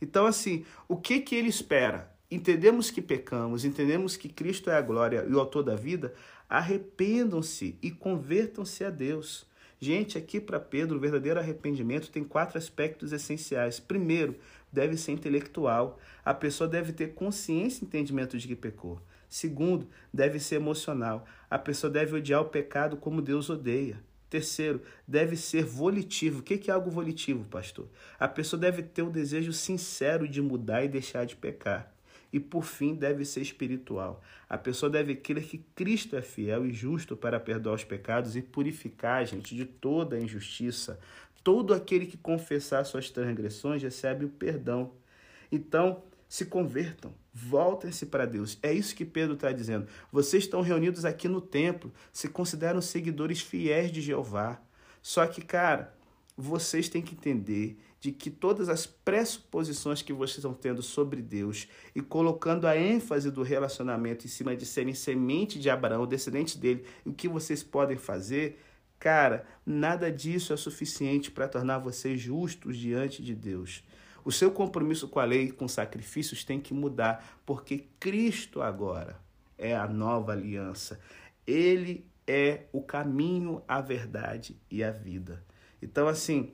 Então, 0.00 0.26
assim, 0.26 0.64
o 0.88 0.96
que, 0.96 1.20
que 1.20 1.34
ele 1.34 1.48
espera? 1.48 2.14
Entendemos 2.30 2.90
que 2.90 3.00
pecamos, 3.00 3.64
entendemos 3.64 4.16
que 4.16 4.28
Cristo 4.28 4.68
é 4.68 4.76
a 4.76 4.82
glória 4.82 5.24
e 5.28 5.32
o 5.32 5.40
autor 5.40 5.62
da 5.62 5.76
vida, 5.76 6.12
arrependam-se 6.48 7.78
e 7.80 7.90
convertam-se 7.90 8.84
a 8.84 8.90
Deus. 8.90 9.46
Gente, 9.78 10.16
aqui 10.16 10.40
para 10.40 10.58
Pedro, 10.58 10.96
o 10.96 11.00
verdadeiro 11.00 11.38
arrependimento 11.38 12.10
tem 12.10 12.24
quatro 12.24 12.58
aspectos 12.58 13.12
essenciais. 13.12 13.78
Primeiro, 13.78 14.36
deve 14.72 14.96
ser 14.96 15.12
intelectual. 15.12 15.98
A 16.24 16.34
pessoa 16.34 16.68
deve 16.68 16.92
ter 16.92 17.14
consciência 17.14 17.84
e 17.84 17.86
entendimento 17.86 18.38
de 18.38 18.48
que 18.48 18.56
pecou. 18.56 19.00
Segundo, 19.28 19.88
deve 20.12 20.38
ser 20.38 20.56
emocional. 20.56 21.26
A 21.50 21.58
pessoa 21.58 21.90
deve 21.90 22.16
odiar 22.16 22.40
o 22.40 22.48
pecado 22.48 22.96
como 22.96 23.20
Deus 23.20 23.50
odeia. 23.50 24.02
Terceiro, 24.28 24.82
deve 25.06 25.36
ser 25.36 25.64
volitivo. 25.64 26.40
O 26.40 26.42
que 26.42 26.70
é 26.70 26.74
algo 26.74 26.90
volitivo, 26.90 27.44
pastor? 27.44 27.88
A 28.18 28.26
pessoa 28.26 28.58
deve 28.58 28.82
ter 28.82 29.02
o 29.02 29.10
desejo 29.10 29.52
sincero 29.52 30.26
de 30.26 30.42
mudar 30.42 30.84
e 30.84 30.88
deixar 30.88 31.24
de 31.24 31.36
pecar. 31.36 31.92
E 32.32 32.40
por 32.40 32.64
fim, 32.64 32.94
deve 32.94 33.24
ser 33.24 33.40
espiritual. 33.40 34.20
A 34.48 34.58
pessoa 34.58 34.90
deve 34.90 35.14
crer 35.14 35.44
que 35.44 35.58
Cristo 35.74 36.16
é 36.16 36.22
fiel 36.22 36.66
e 36.66 36.72
justo 36.72 37.16
para 37.16 37.38
perdoar 37.38 37.74
os 37.74 37.84
pecados 37.84 38.36
e 38.36 38.42
purificar 38.42 39.22
a 39.22 39.24
gente 39.24 39.54
de 39.54 39.64
toda 39.64 40.16
a 40.16 40.20
injustiça. 40.20 40.98
Todo 41.44 41.72
aquele 41.72 42.04
que 42.04 42.16
confessar 42.16 42.84
suas 42.84 43.08
transgressões 43.08 43.82
recebe 43.82 44.24
o 44.24 44.28
perdão. 44.28 44.92
Então, 45.52 46.02
se 46.28 46.46
convertam, 46.46 47.14
voltem-se 47.36 48.06
para 48.06 48.24
Deus. 48.24 48.58
É 48.62 48.72
isso 48.72 48.94
que 48.94 49.04
Pedro 49.04 49.34
está 49.34 49.52
dizendo. 49.52 49.86
Vocês 50.10 50.44
estão 50.44 50.62
reunidos 50.62 51.04
aqui 51.04 51.28
no 51.28 51.40
templo, 51.40 51.92
se 52.10 52.28
consideram 52.28 52.80
seguidores 52.80 53.42
fiéis 53.42 53.92
de 53.92 54.00
Jeová. 54.00 54.58
Só 55.02 55.26
que, 55.26 55.42
cara, 55.42 55.94
vocês 56.34 56.88
têm 56.88 57.02
que 57.02 57.14
entender 57.14 57.78
de 58.00 58.10
que 58.10 58.30
todas 58.30 58.70
as 58.70 58.86
pressuposições 58.86 60.00
que 60.00 60.14
vocês 60.14 60.38
estão 60.38 60.54
tendo 60.54 60.82
sobre 60.82 61.20
Deus 61.20 61.68
e 61.94 62.00
colocando 62.00 62.66
a 62.66 62.76
ênfase 62.76 63.30
do 63.30 63.42
relacionamento 63.42 64.24
em 64.24 64.30
cima 64.30 64.56
de 64.56 64.64
serem 64.64 64.94
semente 64.94 65.58
de 65.58 65.68
Abraão, 65.68 66.06
descendente 66.06 66.56
dele, 66.56 66.84
o 67.04 67.12
que 67.12 67.28
vocês 67.28 67.62
podem 67.62 67.98
fazer, 67.98 68.58
cara, 68.98 69.44
nada 69.64 70.10
disso 70.10 70.54
é 70.54 70.56
suficiente 70.56 71.30
para 71.30 71.48
tornar 71.48 71.78
vocês 71.78 72.18
justos 72.18 72.78
diante 72.78 73.22
de 73.22 73.34
Deus. 73.34 73.82
O 74.26 74.32
seu 74.32 74.50
compromisso 74.50 75.06
com 75.06 75.20
a 75.20 75.24
lei, 75.24 75.52
com 75.52 75.68
sacrifícios, 75.68 76.42
tem 76.42 76.60
que 76.60 76.74
mudar, 76.74 77.40
porque 77.46 77.86
Cristo 78.00 78.60
agora 78.60 79.20
é 79.56 79.72
a 79.76 79.86
nova 79.86 80.32
aliança. 80.32 80.98
Ele 81.46 82.04
é 82.26 82.64
o 82.72 82.82
caminho, 82.82 83.62
a 83.68 83.80
verdade 83.80 84.56
e 84.68 84.82
a 84.82 84.90
vida. 84.90 85.44
Então, 85.80 86.08
assim, 86.08 86.52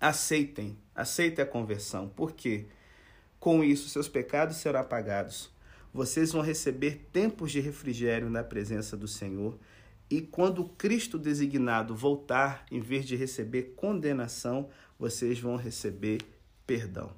aceitem, 0.00 0.78
aceitem 0.94 1.44
a 1.44 1.46
conversão, 1.46 2.08
porque 2.08 2.64
com 3.38 3.62
isso 3.62 3.90
seus 3.90 4.08
pecados 4.08 4.56
serão 4.56 4.80
apagados. 4.80 5.50
Vocês 5.92 6.32
vão 6.32 6.40
receber 6.40 7.06
tempos 7.12 7.52
de 7.52 7.60
refrigério 7.60 8.30
na 8.30 8.42
presença 8.42 8.96
do 8.96 9.06
Senhor. 9.06 9.58
E 10.08 10.22
quando 10.22 10.64
Cristo 10.70 11.18
designado 11.18 11.94
voltar, 11.94 12.64
em 12.70 12.80
vez 12.80 13.04
de 13.04 13.14
receber 13.14 13.74
condenação, 13.76 14.70
vocês 14.98 15.38
vão 15.38 15.56
receber 15.56 16.20
perdão. 16.66 17.12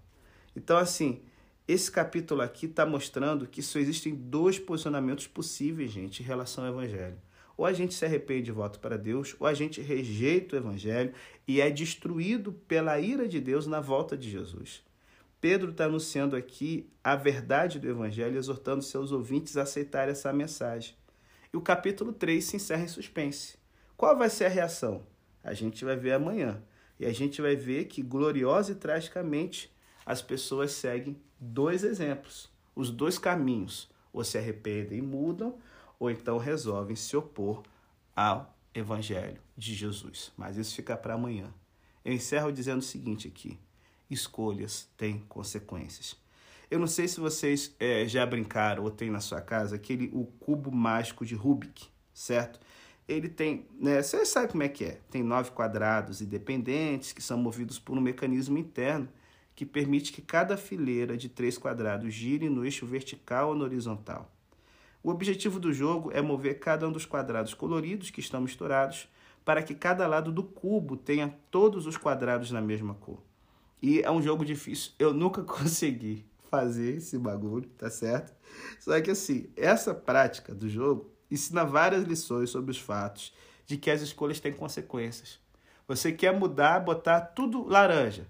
Então, 0.55 0.77
assim, 0.77 1.23
esse 1.69 1.91
capítulo 1.91 2.43
aqui 2.43 2.67
está 2.67 2.87
mostrando 2.87 3.47
que 3.47 3.63
só 3.63 3.79
existem 3.79 4.15
dois 4.15 4.59
posicionamentos 4.59 5.27
possíveis, 5.27 5.91
gente, 5.91 6.23
em 6.23 6.27
relação 6.27 6.65
ao 6.65 6.71
Evangelho. 6.71 7.19
Ou 7.57 7.65
a 7.65 7.73
gente 7.73 7.95
se 7.95 8.05
arrepende 8.05 8.51
e 8.51 8.55
volta 8.55 8.79
para 8.79 8.97
Deus, 8.97 9.35
ou 9.41 9.47
a 9.47 9.55
gente 9.55 9.81
rejeita 9.81 10.55
o 10.55 10.59
Evangelho 10.59 11.13
e 11.49 11.61
é 11.61 11.71
destruído 11.71 12.53
pela 12.53 13.01
ira 13.01 13.27
de 13.27 13.41
Deus 13.41 13.67
na 13.67 13.81
volta 13.81 14.17
de 14.17 14.31
Jesus. 14.31 14.85
Pedro 15.41 15.71
está 15.71 15.85
anunciando 15.87 16.37
aqui 16.37 16.89
a 17.03 17.17
verdade 17.17 17.79
do 17.79 17.89
Evangelho, 17.89 18.37
exortando 18.37 18.83
seus 18.83 19.11
ouvintes 19.11 19.57
a 19.57 19.63
aceitar 19.63 20.09
essa 20.09 20.33
mensagem. 20.33 20.95
E 21.53 21.57
o 21.57 21.61
capítulo 21.61 22.13
3 22.13 22.45
se 22.45 22.57
encerra 22.57 22.85
em 22.85 22.89
suspense. 22.89 23.57
Qual 23.97 24.17
vai 24.17 24.31
ser 24.31 24.47
a 24.47 24.51
reação? 24.51 25.07
A 25.43 25.53
gente 25.53 25.85
vai 25.85 25.97
ver 25.97 26.13
amanhã. 26.13 26.63
E 26.99 27.07
a 27.07 27.13
gente 27.13 27.43
vai 27.43 27.57
ver 27.57 27.87
que, 27.87 28.03
gloriosa 28.03 28.73
e 28.73 28.75
tragicamente, 28.75 29.73
as 30.05 30.23
pessoas 30.23 30.73
seguem 30.73 31.21
dois 31.39 31.85
exemplos, 31.85 32.51
os 32.75 32.91
dois 32.91 33.19
caminhos. 33.19 33.91
Ou 34.13 34.25
se 34.25 34.39
arrependem 34.39 34.99
e 34.99 35.03
mudam, 35.03 35.59
ou 35.99 36.11
então 36.11 36.39
resolvem 36.39 36.97
se 36.97 37.15
opor 37.15 37.63
ao 38.15 38.57
Evangelho 38.75 39.39
de 39.57 39.75
Jesus. 39.75 40.33
Mas 40.37 40.57
isso 40.57 40.75
fica 40.75 40.97
para 40.97 41.15
amanhã. 41.15 41.53
Eu 42.03 42.15
encerro 42.15 42.51
dizendo 42.51 42.79
o 42.79 42.83
seguinte 42.83 43.29
aqui: 43.29 43.59
escolhas 44.09 44.89
têm 44.97 45.19
consequências. 45.29 46.17
Eu 46.71 46.79
não 46.79 46.87
sei 46.87 47.07
se 47.07 47.21
vocês 47.21 47.75
é, 47.79 48.07
já 48.09 48.25
brincaram 48.27 48.83
ou 48.83 48.91
tem 48.91 49.11
na 49.11 49.21
sua 49.21 49.41
casa 49.41 49.77
aquele 49.77 50.11
o 50.13 50.25
cubo 50.25 50.73
mágico 50.73 51.25
de 51.25 51.35
Rubik, 51.35 51.89
certo? 52.13 52.59
Ele 53.09 53.29
tem, 53.29 53.67
né, 53.79 54.03
você 54.03 54.27
sabe 54.27 54.49
como 54.49 54.63
é 54.63 54.69
que 54.69 54.85
é, 54.85 55.01
tem 55.11 55.23
nove 55.23 55.51
quadrados 55.53 56.21
independentes 56.21 57.13
que 57.13 57.23
são 57.23 57.39
movidos 57.39 57.79
por 57.79 57.97
um 57.97 58.01
mecanismo 58.01 58.59
interno 58.59 59.09
que 59.55 59.65
permite 59.65 60.13
que 60.13 60.21
cada 60.21 60.57
fileira 60.57 61.17
de 61.17 61.29
três 61.29 61.57
quadrados 61.57 62.13
gire 62.13 62.49
no 62.49 62.65
eixo 62.65 62.85
vertical 62.85 63.51
ou 63.51 63.55
no 63.55 63.65
horizontal. 63.65 64.31
O 65.03 65.11
objetivo 65.11 65.61
do 65.61 65.73
jogo 65.73 66.11
é 66.13 66.21
mover 66.21 66.59
cada 66.59 66.87
um 66.87 66.93
dos 66.93 67.07
quadrados 67.07 67.55
coloridos 67.55 68.11
que 68.11 68.21
estão 68.21 68.41
misturados 68.41 69.09
para 69.45 69.63
que 69.63 69.75
cada 69.75 70.07
lado 70.07 70.33
do 70.33 70.43
cubo 70.43 70.97
tenha 70.97 71.33
todos 71.51 71.87
os 71.87 71.97
quadrados 71.97 72.51
na 72.51 72.61
mesma 72.61 72.95
cor. 72.95 73.23
E 73.81 74.01
é 74.01 74.11
um 74.11 74.21
jogo 74.21 74.45
difícil, 74.45 74.93
eu 74.99 75.15
nunca 75.15 75.43
consegui 75.45 76.25
fazer 76.51 76.97
esse 76.97 77.17
bagulho, 77.17 77.69
tá 77.79 77.89
certo? 77.89 78.35
Só 78.81 79.01
que 79.01 79.13
assim, 79.13 79.49
essa 79.57 79.95
prática 79.95 80.55
do 80.55 80.69
jogo 80.69 81.11
ensina 81.31 81.65
várias 81.65 82.05
lições 82.05 82.51
sobre 82.51 82.71
os 82.71 82.79
fatos 82.79 83.33
de 83.67 83.77
que 83.77 83.91
as 83.91 84.01
escolhas 84.01 84.41
têm 84.41 84.53
consequências. 84.53 85.41
Você 85.89 86.13
quer 86.13 86.37
mudar, 86.37 86.81
botar 86.81 87.21
tudo 87.21 87.67
laranja. 87.67 88.27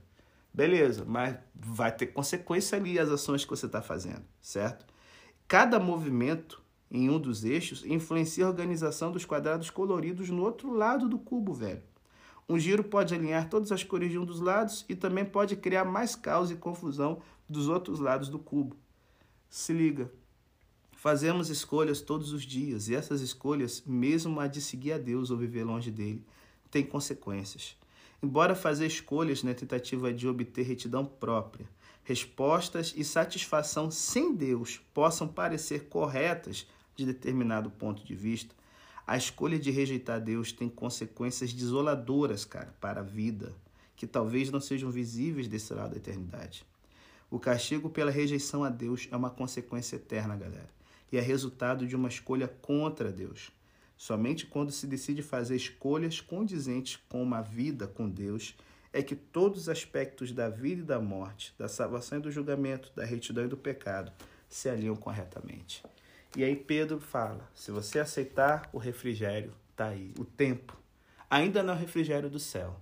Beleza, 0.52 1.04
mas 1.06 1.37
vai 1.54 1.92
ter 1.92 2.06
consequência 2.06 2.78
ali 2.78 2.98
as 2.98 3.11
ações 3.11 3.44
que 3.44 3.50
você 3.50 3.66
está 3.66 3.82
fazendo, 3.82 4.24
certo? 4.40 4.87
Cada 5.46 5.78
movimento 5.78 6.62
em 6.90 7.11
um 7.11 7.18
dos 7.18 7.44
eixos 7.44 7.85
influencia 7.85 8.46
a 8.46 8.48
organização 8.48 9.12
dos 9.12 9.24
quadrados 9.24 9.70
coloridos 9.70 10.30
no 10.30 10.42
outro 10.42 10.72
lado 10.72 11.09
do 11.09 11.18
cubo, 11.18 11.52
velho. 11.52 11.82
Um 12.48 12.59
giro 12.59 12.85
pode 12.85 13.14
alinhar 13.14 13.48
todas 13.48 13.72
as 13.72 13.82
cores 13.82 14.11
de 14.11 14.18
um 14.18 14.24
dos 14.24 14.40
lados 14.40 14.85
e 14.88 14.94
também 14.94 15.24
pode 15.24 15.56
criar 15.56 15.85
mais 15.85 16.14
caos 16.14 16.50
e 16.50 16.54
confusão 16.54 17.20
dos 17.48 17.68
outros 17.68 17.98
lados 17.98 18.28
do 18.28 18.38
cubo. 18.38 18.76
Se 19.48 19.72
liga, 19.72 20.11
Fazemos 21.07 21.51
escolhas 21.51 22.01
todos 22.01 22.33
os 22.33 22.42
dias 22.42 22.88
e 22.88 22.95
essas 22.97 23.21
escolhas, 23.21 23.81
mesmo 23.87 24.40
a 24.40 24.49
de 24.49 24.61
seguir 24.61 24.90
a 24.90 24.99
Deus 24.99 25.31
ou 25.31 25.37
viver 25.37 25.62
longe 25.62 25.88
dele, 25.88 26.21
têm 26.69 26.85
consequências. 26.85 27.77
Embora 28.21 28.57
fazer 28.57 28.88
escolhas 28.88 29.45
na 29.45 29.55
tentativa 29.55 30.12
de 30.12 30.27
obter 30.27 30.64
retidão 30.64 31.07
própria, 31.07 31.69
respostas 32.03 32.92
e 32.97 33.05
satisfação 33.05 33.88
sem 33.88 34.35
Deus 34.35 34.81
possam 34.92 35.29
parecer 35.29 35.85
corretas 35.85 36.66
de 36.97 37.07
determinado 37.07 37.71
ponto 37.71 38.05
de 38.05 38.16
vista, 38.16 38.53
a 39.07 39.16
escolha 39.16 39.61
de 39.61 39.71
rejeitar 39.71 40.21
Deus 40.21 40.51
tem 40.51 40.69
consequências 40.69 41.53
desoladoras, 41.53 42.45
cara, 42.45 42.75
para 42.81 42.99
a 42.99 43.05
vida, 43.05 43.55
que 43.95 44.09
talvez 44.09 44.51
não 44.51 44.59
sejam 44.61 44.90
visíveis 44.90 45.47
desse 45.47 45.73
lado 45.73 45.92
da 45.92 45.99
eternidade. 45.99 46.66
O 47.31 47.38
castigo 47.38 47.88
pela 47.88 48.11
rejeição 48.11 48.64
a 48.64 48.69
Deus 48.69 49.07
é 49.12 49.16
uma 49.16 49.31
consequência 49.31 49.95
eterna, 49.95 50.35
galera 50.35 50.75
e 51.11 51.16
é 51.16 51.21
resultado 51.21 51.87
de 51.87 51.95
uma 51.95 52.09
escolha 52.09 52.49
contra 52.49 53.12
Deus. 53.12 53.51
Somente 53.97 54.47
quando 54.47 54.71
se 54.71 54.87
decide 54.87 55.23
fazer 55.23 55.57
escolhas 55.57 56.21
condizentes 56.21 56.99
com 57.09 57.23
uma 57.23 57.40
vida 57.40 57.87
com 57.87 58.09
Deus 58.09 58.55
é 58.92 59.03
que 59.03 59.16
todos 59.16 59.62
os 59.62 59.69
aspectos 59.69 60.33
da 60.33 60.49
vida 60.49 60.83
e 60.83 60.85
da 60.85 61.01
morte, 61.01 61.55
da 61.59 61.69
salvação 61.69 62.19
e 62.19 62.23
do 62.23 62.31
julgamento, 62.31 62.92
da 62.95 63.05
retidão 63.05 63.45
e 63.45 63.49
do 63.49 63.57
pecado 63.57 64.12
se 64.49 64.69
alinham 64.69 64.97
corretamente. 64.97 65.83
E 66.37 66.45
aí 66.45 66.55
Pedro 66.55 67.01
fala: 67.01 67.49
se 67.55 67.71
você 67.71 67.99
aceitar 67.99 68.69
o 68.73 68.79
refrigério, 68.79 69.53
tá 69.75 69.88
aí, 69.88 70.12
o 70.19 70.25
tempo. 70.25 70.77
Ainda 71.29 71.62
não 71.62 71.75
é 71.75 71.77
o 71.77 71.81
refrigério 71.81 72.31
do 72.31 72.38
céu, 72.38 72.79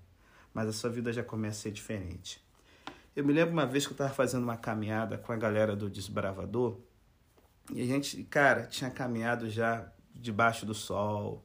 mas 0.52 0.68
a 0.68 0.72
sua 0.72 0.90
vida 0.90 1.12
já 1.12 1.22
começa 1.22 1.60
a 1.60 1.62
ser 1.62 1.72
diferente. 1.72 2.44
Eu 3.14 3.24
me 3.24 3.32
lembro 3.32 3.52
uma 3.52 3.66
vez 3.66 3.86
que 3.86 3.92
eu 3.92 3.94
estava 3.94 4.12
fazendo 4.12 4.42
uma 4.42 4.56
caminhada 4.56 5.16
com 5.16 5.32
a 5.32 5.36
galera 5.36 5.76
do 5.76 5.88
Desbravador 5.88 6.78
e 7.72 7.82
a 7.82 7.86
gente, 7.86 8.22
cara, 8.24 8.66
tinha 8.66 8.90
caminhado 8.90 9.48
já 9.48 9.90
debaixo 10.14 10.66
do 10.66 10.74
sol, 10.74 11.42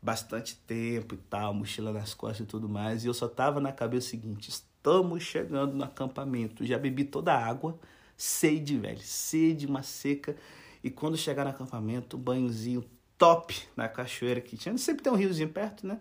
bastante 0.00 0.56
tempo 0.56 1.14
e 1.14 1.18
tal, 1.18 1.54
mochila 1.54 1.92
nas 1.92 2.12
costas 2.12 2.40
e 2.40 2.48
tudo 2.48 2.68
mais. 2.68 3.04
E 3.04 3.06
eu 3.06 3.14
só 3.14 3.28
tava 3.28 3.60
na 3.60 3.72
cabeça 3.72 4.08
o 4.08 4.10
seguinte: 4.10 4.50
estamos 4.50 5.22
chegando 5.22 5.74
no 5.74 5.84
acampamento. 5.84 6.64
Já 6.66 6.78
bebi 6.78 7.04
toda 7.04 7.32
a 7.32 7.46
água, 7.46 7.78
sede, 8.16 8.76
velho, 8.78 9.00
sede, 9.00 9.66
uma 9.66 9.82
seca. 9.82 10.36
E 10.84 10.90
quando 10.90 11.16
chegar 11.16 11.44
no 11.44 11.50
acampamento, 11.50 12.18
banhozinho 12.18 12.84
top 13.16 13.62
na 13.76 13.88
cachoeira 13.88 14.40
que 14.40 14.56
tinha. 14.56 14.76
Sempre 14.76 15.04
tem 15.04 15.12
um 15.12 15.16
riozinho 15.16 15.48
perto, 15.48 15.86
né? 15.86 16.00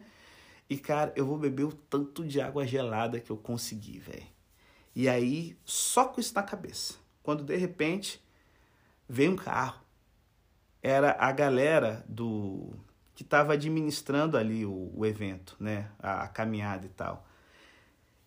E, 0.68 0.78
cara, 0.78 1.14
eu 1.16 1.26
vou 1.26 1.38
beber 1.38 1.66
o 1.66 1.72
tanto 1.72 2.26
de 2.26 2.40
água 2.42 2.66
gelada 2.66 3.20
que 3.20 3.30
eu 3.30 3.38
consegui, 3.38 4.00
velho. 4.00 4.26
E 4.96 5.08
aí, 5.08 5.56
só 5.66 6.06
com 6.06 6.20
isso 6.20 6.34
na 6.34 6.42
cabeça. 6.42 6.96
Quando 7.22 7.44
de 7.44 7.56
repente 7.58 8.22
veio 9.12 9.34
um 9.34 9.36
carro. 9.36 9.82
Era 10.82 11.16
a 11.20 11.32
galera 11.34 12.04
do 12.08 12.74
que 13.14 13.24
estava 13.24 13.54
administrando 13.54 14.38
ali 14.38 14.66
o, 14.66 14.92
o 14.96 15.06
evento, 15.06 15.56
né? 15.60 15.92
A, 16.00 16.24
a, 16.24 16.28
caminhada 16.30 16.86
e 16.86 16.90
tal. 16.90 17.28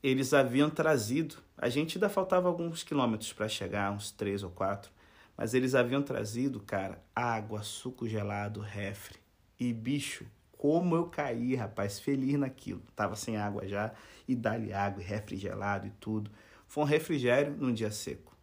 Eles 0.02 0.34
haviam 0.34 0.68
trazido, 0.68 1.36
a 1.56 1.70
gente 1.70 1.96
ainda 1.96 2.10
faltava 2.10 2.46
alguns 2.46 2.82
quilômetros 2.82 3.32
para 3.32 3.48
chegar, 3.48 3.90
uns 3.90 4.10
três 4.10 4.42
ou 4.42 4.50
quatro, 4.50 4.92
mas 5.36 5.54
eles 5.54 5.74
haviam 5.74 6.02
trazido, 6.02 6.60
cara, 6.60 7.02
água, 7.16 7.62
suco 7.62 8.06
gelado, 8.06 8.60
refre. 8.60 9.18
E 9.58 9.72
bicho, 9.72 10.26
como 10.52 10.94
eu 10.94 11.06
caí, 11.06 11.54
rapaz, 11.54 11.98
feliz 11.98 12.38
naquilo. 12.38 12.82
Tava 12.94 13.16
sem 13.16 13.38
água 13.38 13.66
já, 13.66 13.94
e 14.28 14.36
dali 14.36 14.72
água, 14.74 15.02
e 15.02 15.06
refrigerado 15.06 15.86
e 15.86 15.90
tudo. 15.92 16.30
Foi 16.68 16.84
um 16.84 16.86
refrigério 16.86 17.56
num 17.56 17.72
dia 17.72 17.90
seco. 17.90 18.33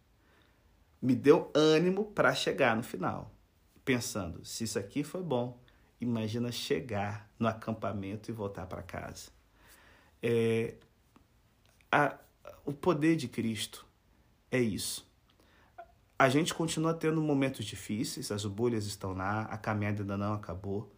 Me 1.02 1.16
deu 1.16 1.50
ânimo 1.52 2.04
para 2.04 2.32
chegar 2.32 2.76
no 2.76 2.82
final. 2.84 3.34
Pensando, 3.84 4.44
se 4.44 4.62
isso 4.62 4.78
aqui 4.78 5.02
foi 5.02 5.20
bom, 5.20 5.60
imagina 6.00 6.52
chegar 6.52 7.28
no 7.36 7.48
acampamento 7.48 8.30
e 8.30 8.32
voltar 8.32 8.66
para 8.66 8.84
casa. 8.84 9.30
É, 10.22 10.74
a, 11.90 12.16
o 12.64 12.72
poder 12.72 13.16
de 13.16 13.26
Cristo 13.26 13.84
é 14.48 14.60
isso. 14.60 15.10
A 16.16 16.28
gente 16.28 16.54
continua 16.54 16.94
tendo 16.94 17.20
momentos 17.20 17.64
difíceis, 17.64 18.30
as 18.30 18.44
bolhas 18.44 18.86
estão 18.86 19.12
lá, 19.12 19.42
a 19.46 19.58
caminhada 19.58 20.02
ainda 20.02 20.16
não 20.16 20.34
acabou, 20.34 20.94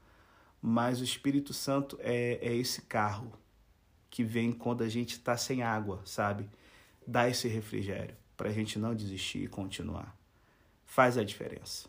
mas 0.61 1.01
o 1.01 1.05
Espírito 1.05 1.55
Santo 1.55 1.99
é, 2.03 2.39
é 2.43 2.55
esse 2.55 2.83
carro 2.83 3.33
que 4.11 4.23
vem 4.23 4.53
quando 4.53 4.85
a 4.85 4.89
gente 4.89 5.13
está 5.13 5.35
sem 5.35 5.63
água, 5.63 6.03
sabe? 6.05 6.51
Dá 7.07 7.27
esse 7.27 7.49
refrigério 7.49 8.15
para 8.37 8.49
a 8.49 8.53
gente 8.53 8.79
não 8.79 8.95
desistir 8.95 9.45
e 9.45 9.49
continuar. 9.49 10.17
Faz 10.85 11.17
a 11.17 11.25
diferença. 11.25 11.89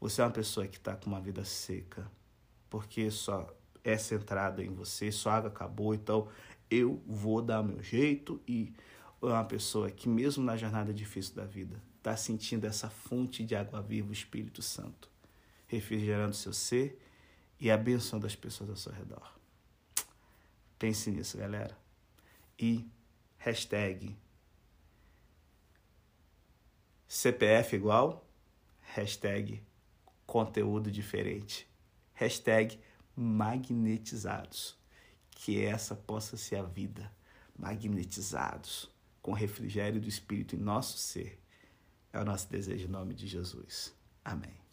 Você 0.00 0.20
é 0.20 0.24
uma 0.24 0.30
pessoa 0.30 0.66
que 0.66 0.76
está 0.76 0.94
com 0.94 1.06
uma 1.06 1.20
vida 1.20 1.44
seca, 1.44 2.10
porque 2.68 3.10
só 3.10 3.54
é 3.82 3.96
centrada 3.96 4.62
em 4.62 4.72
você, 4.72 5.12
sua 5.12 5.34
água 5.34 5.50
acabou, 5.50 5.94
então 5.94 6.28
eu 6.70 7.02
vou 7.06 7.42
dar 7.42 7.62
meu 7.62 7.82
jeito 7.82 8.40
e 8.48 8.72
é 9.22 9.26
uma 9.26 9.44
pessoa 9.44 9.90
que 9.90 10.08
mesmo 10.08 10.44
na 10.44 10.56
jornada 10.56 10.92
difícil 10.92 11.34
da 11.34 11.44
vida 11.44 11.80
está 11.98 12.16
sentindo 12.16 12.66
essa 12.66 12.90
fonte 12.90 13.44
de 13.44 13.56
água 13.56 13.80
viva, 13.80 14.10
o 14.10 14.12
Espírito 14.12 14.60
Santo, 14.60 15.08
refrigerando 15.66 16.34
seu 16.34 16.52
ser 16.52 17.00
e 17.58 17.70
abençoando 17.70 18.26
as 18.26 18.36
pessoas 18.36 18.70
ao 18.70 18.76
seu 18.76 18.92
redor. 18.92 19.32
Pense 20.78 21.10
nisso, 21.10 21.38
galera. 21.38 21.76
E 22.58 22.86
hashtag 23.38 24.14
CPF 27.14 27.76
igual, 27.76 28.28
hashtag 28.80 29.62
conteúdo 30.26 30.90
diferente, 30.90 31.64
hashtag 32.12 32.80
magnetizados. 33.14 34.76
Que 35.30 35.64
essa 35.64 35.94
possa 35.94 36.36
ser 36.36 36.56
a 36.56 36.62
vida, 36.64 37.12
magnetizados, 37.56 38.90
com 39.22 39.32
refrigério 39.32 40.00
do 40.00 40.08
Espírito 40.08 40.56
em 40.56 40.58
nosso 40.58 40.98
ser 40.98 41.40
é 42.12 42.18
o 42.18 42.24
nosso 42.24 42.50
desejo 42.50 42.88
em 42.88 42.90
nome 42.90 43.14
de 43.14 43.28
Jesus. 43.28 43.94
Amém. 44.24 44.63